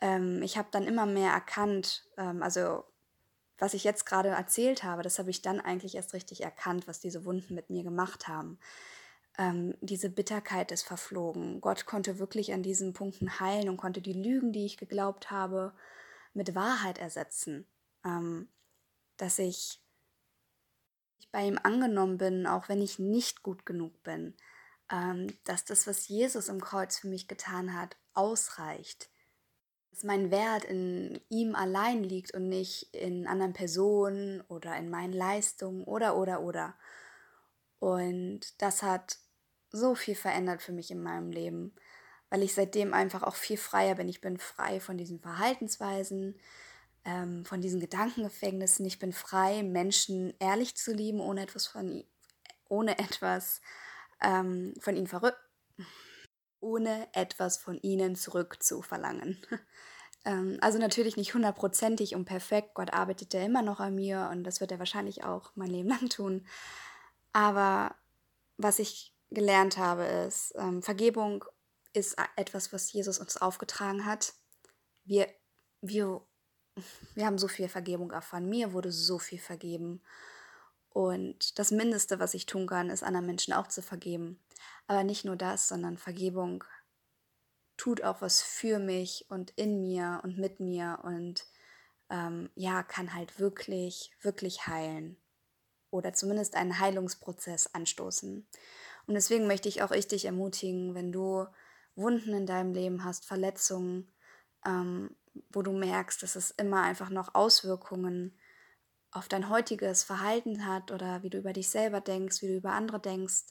Ähm, 0.00 0.42
ich 0.42 0.58
habe 0.58 0.68
dann 0.70 0.86
immer 0.86 1.06
mehr 1.06 1.32
erkannt, 1.32 2.04
ähm, 2.16 2.42
also 2.42 2.84
was 3.58 3.74
ich 3.74 3.84
jetzt 3.84 4.04
gerade 4.06 4.30
erzählt 4.30 4.82
habe, 4.82 5.02
das 5.02 5.18
habe 5.18 5.30
ich 5.30 5.42
dann 5.42 5.60
eigentlich 5.60 5.94
erst 5.94 6.12
richtig 6.12 6.42
erkannt, 6.42 6.88
was 6.88 7.00
diese 7.00 7.24
Wunden 7.24 7.54
mit 7.54 7.70
mir 7.70 7.84
gemacht 7.84 8.28
haben. 8.28 8.58
Ähm, 9.38 9.74
diese 9.80 10.10
Bitterkeit 10.10 10.72
ist 10.72 10.82
verflogen. 10.82 11.60
Gott 11.60 11.86
konnte 11.86 12.18
wirklich 12.18 12.52
an 12.52 12.62
diesen 12.62 12.92
Punkten 12.92 13.40
heilen 13.40 13.68
und 13.68 13.76
konnte 13.76 14.00
die 14.00 14.12
Lügen, 14.12 14.52
die 14.52 14.66
ich 14.66 14.76
geglaubt 14.76 15.30
habe, 15.30 15.72
mit 16.32 16.54
Wahrheit 16.54 16.98
ersetzen. 16.98 17.66
Ähm, 18.04 18.48
dass 19.16 19.38
ich 19.38 19.80
bei 21.30 21.46
ihm 21.46 21.58
angenommen 21.62 22.18
bin, 22.18 22.46
auch 22.46 22.68
wenn 22.68 22.82
ich 22.82 22.98
nicht 22.98 23.42
gut 23.42 23.66
genug 23.66 24.02
bin, 24.02 24.36
ähm, 24.90 25.36
dass 25.44 25.64
das, 25.64 25.86
was 25.86 26.08
Jesus 26.08 26.48
im 26.48 26.60
Kreuz 26.60 26.98
für 26.98 27.08
mich 27.08 27.28
getan 27.28 27.74
hat, 27.74 27.96
ausreicht, 28.12 29.10
dass 29.94 30.02
mein 30.02 30.32
Wert 30.32 30.64
in 30.64 31.20
ihm 31.28 31.54
allein 31.54 32.02
liegt 32.02 32.34
und 32.34 32.48
nicht 32.48 32.92
in 32.92 33.28
anderen 33.28 33.52
Personen 33.52 34.40
oder 34.48 34.76
in 34.76 34.90
meinen 34.90 35.12
Leistungen 35.12 35.84
oder 35.84 36.16
oder 36.16 36.40
oder. 36.40 36.74
Und 37.78 38.40
das 38.60 38.82
hat 38.82 39.18
so 39.70 39.94
viel 39.94 40.16
verändert 40.16 40.62
für 40.62 40.72
mich 40.72 40.90
in 40.90 41.00
meinem 41.00 41.30
Leben, 41.30 41.76
weil 42.28 42.42
ich 42.42 42.54
seitdem 42.54 42.92
einfach 42.92 43.22
auch 43.22 43.36
viel 43.36 43.56
freier 43.56 43.94
bin. 43.94 44.08
Ich 44.08 44.20
bin 44.20 44.36
frei 44.36 44.80
von 44.80 44.98
diesen 44.98 45.20
Verhaltensweisen, 45.20 46.40
ähm, 47.04 47.44
von 47.44 47.60
diesen 47.60 47.78
Gedankengefängnissen. 47.78 48.84
Ich 48.86 48.98
bin 48.98 49.12
frei, 49.12 49.62
Menschen 49.62 50.34
ehrlich 50.40 50.76
zu 50.76 50.92
lieben, 50.92 51.20
ohne 51.20 51.42
etwas 51.42 51.68
von, 51.68 52.02
ohne 52.68 52.98
etwas 52.98 53.60
ähm, 54.20 54.74
von 54.80 54.96
ihnen 54.96 55.06
verrückt, 55.06 55.38
ohne 56.64 57.08
etwas 57.12 57.56
von 57.56 57.78
ihnen 57.78 58.16
zurückzuverlangen. 58.16 59.38
ähm, 60.24 60.58
also 60.60 60.78
natürlich 60.78 61.16
nicht 61.16 61.34
hundertprozentig 61.34 62.14
und 62.14 62.24
perfekt. 62.24 62.74
Gott 62.74 62.92
arbeitet 62.92 63.34
ja 63.34 63.42
immer 63.42 63.62
noch 63.62 63.80
an 63.80 63.94
mir 63.94 64.28
und 64.32 64.44
das 64.44 64.60
wird 64.60 64.72
er 64.72 64.78
wahrscheinlich 64.78 65.24
auch 65.24 65.52
mein 65.54 65.70
Leben 65.70 65.88
lang 65.90 66.08
tun. 66.08 66.46
Aber 67.32 67.94
was 68.56 68.78
ich 68.78 69.14
gelernt 69.30 69.76
habe, 69.76 70.04
ist, 70.04 70.54
ähm, 70.56 70.82
Vergebung 70.82 71.44
ist 71.92 72.16
etwas, 72.36 72.72
was 72.72 72.92
Jesus 72.92 73.18
uns 73.18 73.36
aufgetragen 73.36 74.06
hat. 74.06 74.34
Wir, 75.04 75.28
wir 75.80 76.22
wir 77.14 77.26
haben 77.26 77.38
so 77.38 77.48
viel 77.48 77.68
Vergebung 77.68 78.10
erfahren. 78.10 78.48
Mir 78.48 78.72
wurde 78.72 78.92
so 78.92 79.18
viel 79.18 79.38
vergeben. 79.38 80.02
Und 80.94 81.58
das 81.58 81.72
Mindeste, 81.72 82.20
was 82.20 82.34
ich 82.34 82.46
tun 82.46 82.68
kann, 82.68 82.88
ist 82.88 83.02
anderen 83.02 83.26
Menschen 83.26 83.52
auch 83.52 83.66
zu 83.66 83.82
vergeben. 83.82 84.40
Aber 84.86 85.02
nicht 85.02 85.24
nur 85.24 85.34
das, 85.34 85.66
sondern 85.66 85.98
Vergebung 85.98 86.62
tut 87.76 88.04
auch 88.04 88.22
was 88.22 88.40
für 88.40 88.78
mich 88.78 89.26
und 89.28 89.50
in 89.56 89.82
mir 89.82 90.20
und 90.22 90.38
mit 90.38 90.60
mir 90.60 91.00
und 91.02 91.46
ähm, 92.10 92.48
ja, 92.54 92.84
kann 92.84 93.12
halt 93.12 93.40
wirklich, 93.40 94.12
wirklich 94.20 94.68
heilen 94.68 95.16
oder 95.90 96.12
zumindest 96.12 96.54
einen 96.54 96.78
Heilungsprozess 96.78 97.74
anstoßen. 97.74 98.46
Und 99.08 99.14
deswegen 99.14 99.48
möchte 99.48 99.68
ich 99.68 99.82
auch 99.82 99.90
ich 99.90 100.06
dich 100.06 100.26
ermutigen, 100.26 100.94
wenn 100.94 101.10
du 101.10 101.44
Wunden 101.96 102.34
in 102.34 102.46
deinem 102.46 102.72
Leben 102.72 103.02
hast, 103.02 103.26
Verletzungen, 103.26 104.12
ähm, 104.64 105.16
wo 105.50 105.62
du 105.62 105.72
merkst, 105.72 106.22
dass 106.22 106.36
es 106.36 106.52
immer 106.52 106.82
einfach 106.82 107.10
noch 107.10 107.34
Auswirkungen 107.34 108.38
auf 109.14 109.28
dein 109.28 109.48
heutiges 109.48 110.04
Verhalten 110.04 110.66
hat 110.66 110.90
oder 110.90 111.22
wie 111.22 111.30
du 111.30 111.38
über 111.38 111.52
dich 111.52 111.68
selber 111.68 112.00
denkst, 112.00 112.42
wie 112.42 112.48
du 112.48 112.56
über 112.56 112.72
andere 112.72 113.00
denkst. 113.00 113.44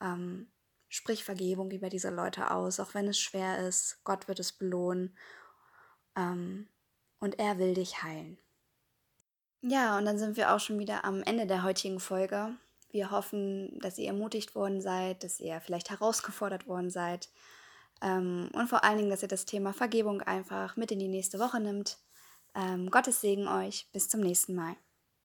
Ähm, 0.00 0.50
sprich 0.88 1.24
Vergebung 1.24 1.70
über 1.70 1.88
diese 1.88 2.10
Leute 2.10 2.50
aus, 2.50 2.80
auch 2.80 2.94
wenn 2.94 3.06
es 3.08 3.18
schwer 3.18 3.66
ist. 3.66 4.00
Gott 4.04 4.26
wird 4.26 4.40
es 4.40 4.52
belohnen 4.52 5.16
ähm, 6.16 6.68
und 7.20 7.38
er 7.38 7.58
will 7.58 7.74
dich 7.74 8.02
heilen. 8.02 8.38
Ja, 9.62 9.98
und 9.98 10.04
dann 10.04 10.18
sind 10.18 10.36
wir 10.36 10.52
auch 10.52 10.60
schon 10.60 10.78
wieder 10.78 11.04
am 11.04 11.22
Ende 11.22 11.46
der 11.46 11.62
heutigen 11.62 12.00
Folge. 12.00 12.56
Wir 12.90 13.10
hoffen, 13.10 13.78
dass 13.80 13.98
ihr 13.98 14.08
ermutigt 14.08 14.54
worden 14.54 14.80
seid, 14.80 15.24
dass 15.24 15.40
ihr 15.40 15.60
vielleicht 15.60 15.90
herausgefordert 15.90 16.66
worden 16.66 16.90
seid 16.90 17.28
ähm, 18.02 18.50
und 18.52 18.68
vor 18.68 18.84
allen 18.84 18.98
Dingen, 18.98 19.10
dass 19.10 19.22
ihr 19.22 19.28
das 19.28 19.46
Thema 19.46 19.72
Vergebung 19.72 20.22
einfach 20.22 20.76
mit 20.76 20.90
in 20.92 20.98
die 20.98 21.08
nächste 21.08 21.38
Woche 21.38 21.60
nimmt. 21.60 21.98
Ähm, 22.54 22.90
Gottes 22.90 23.20
Segen 23.20 23.48
euch. 23.48 23.88
Bis 23.92 24.08
zum 24.08 24.20
nächsten 24.20 24.54
Mal. 24.54 24.76